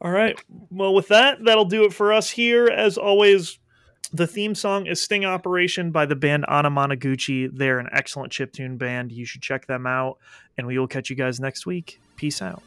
[0.00, 0.38] All right.
[0.70, 2.66] Well, with that, that'll do it for us here.
[2.66, 3.58] As always,
[4.12, 7.50] the theme song is Sting Operation by the band Anamanaguchi.
[7.52, 9.12] They're an excellent chiptune band.
[9.12, 10.18] You should check them out.
[10.56, 12.00] And we will catch you guys next week.
[12.16, 12.62] Peace out.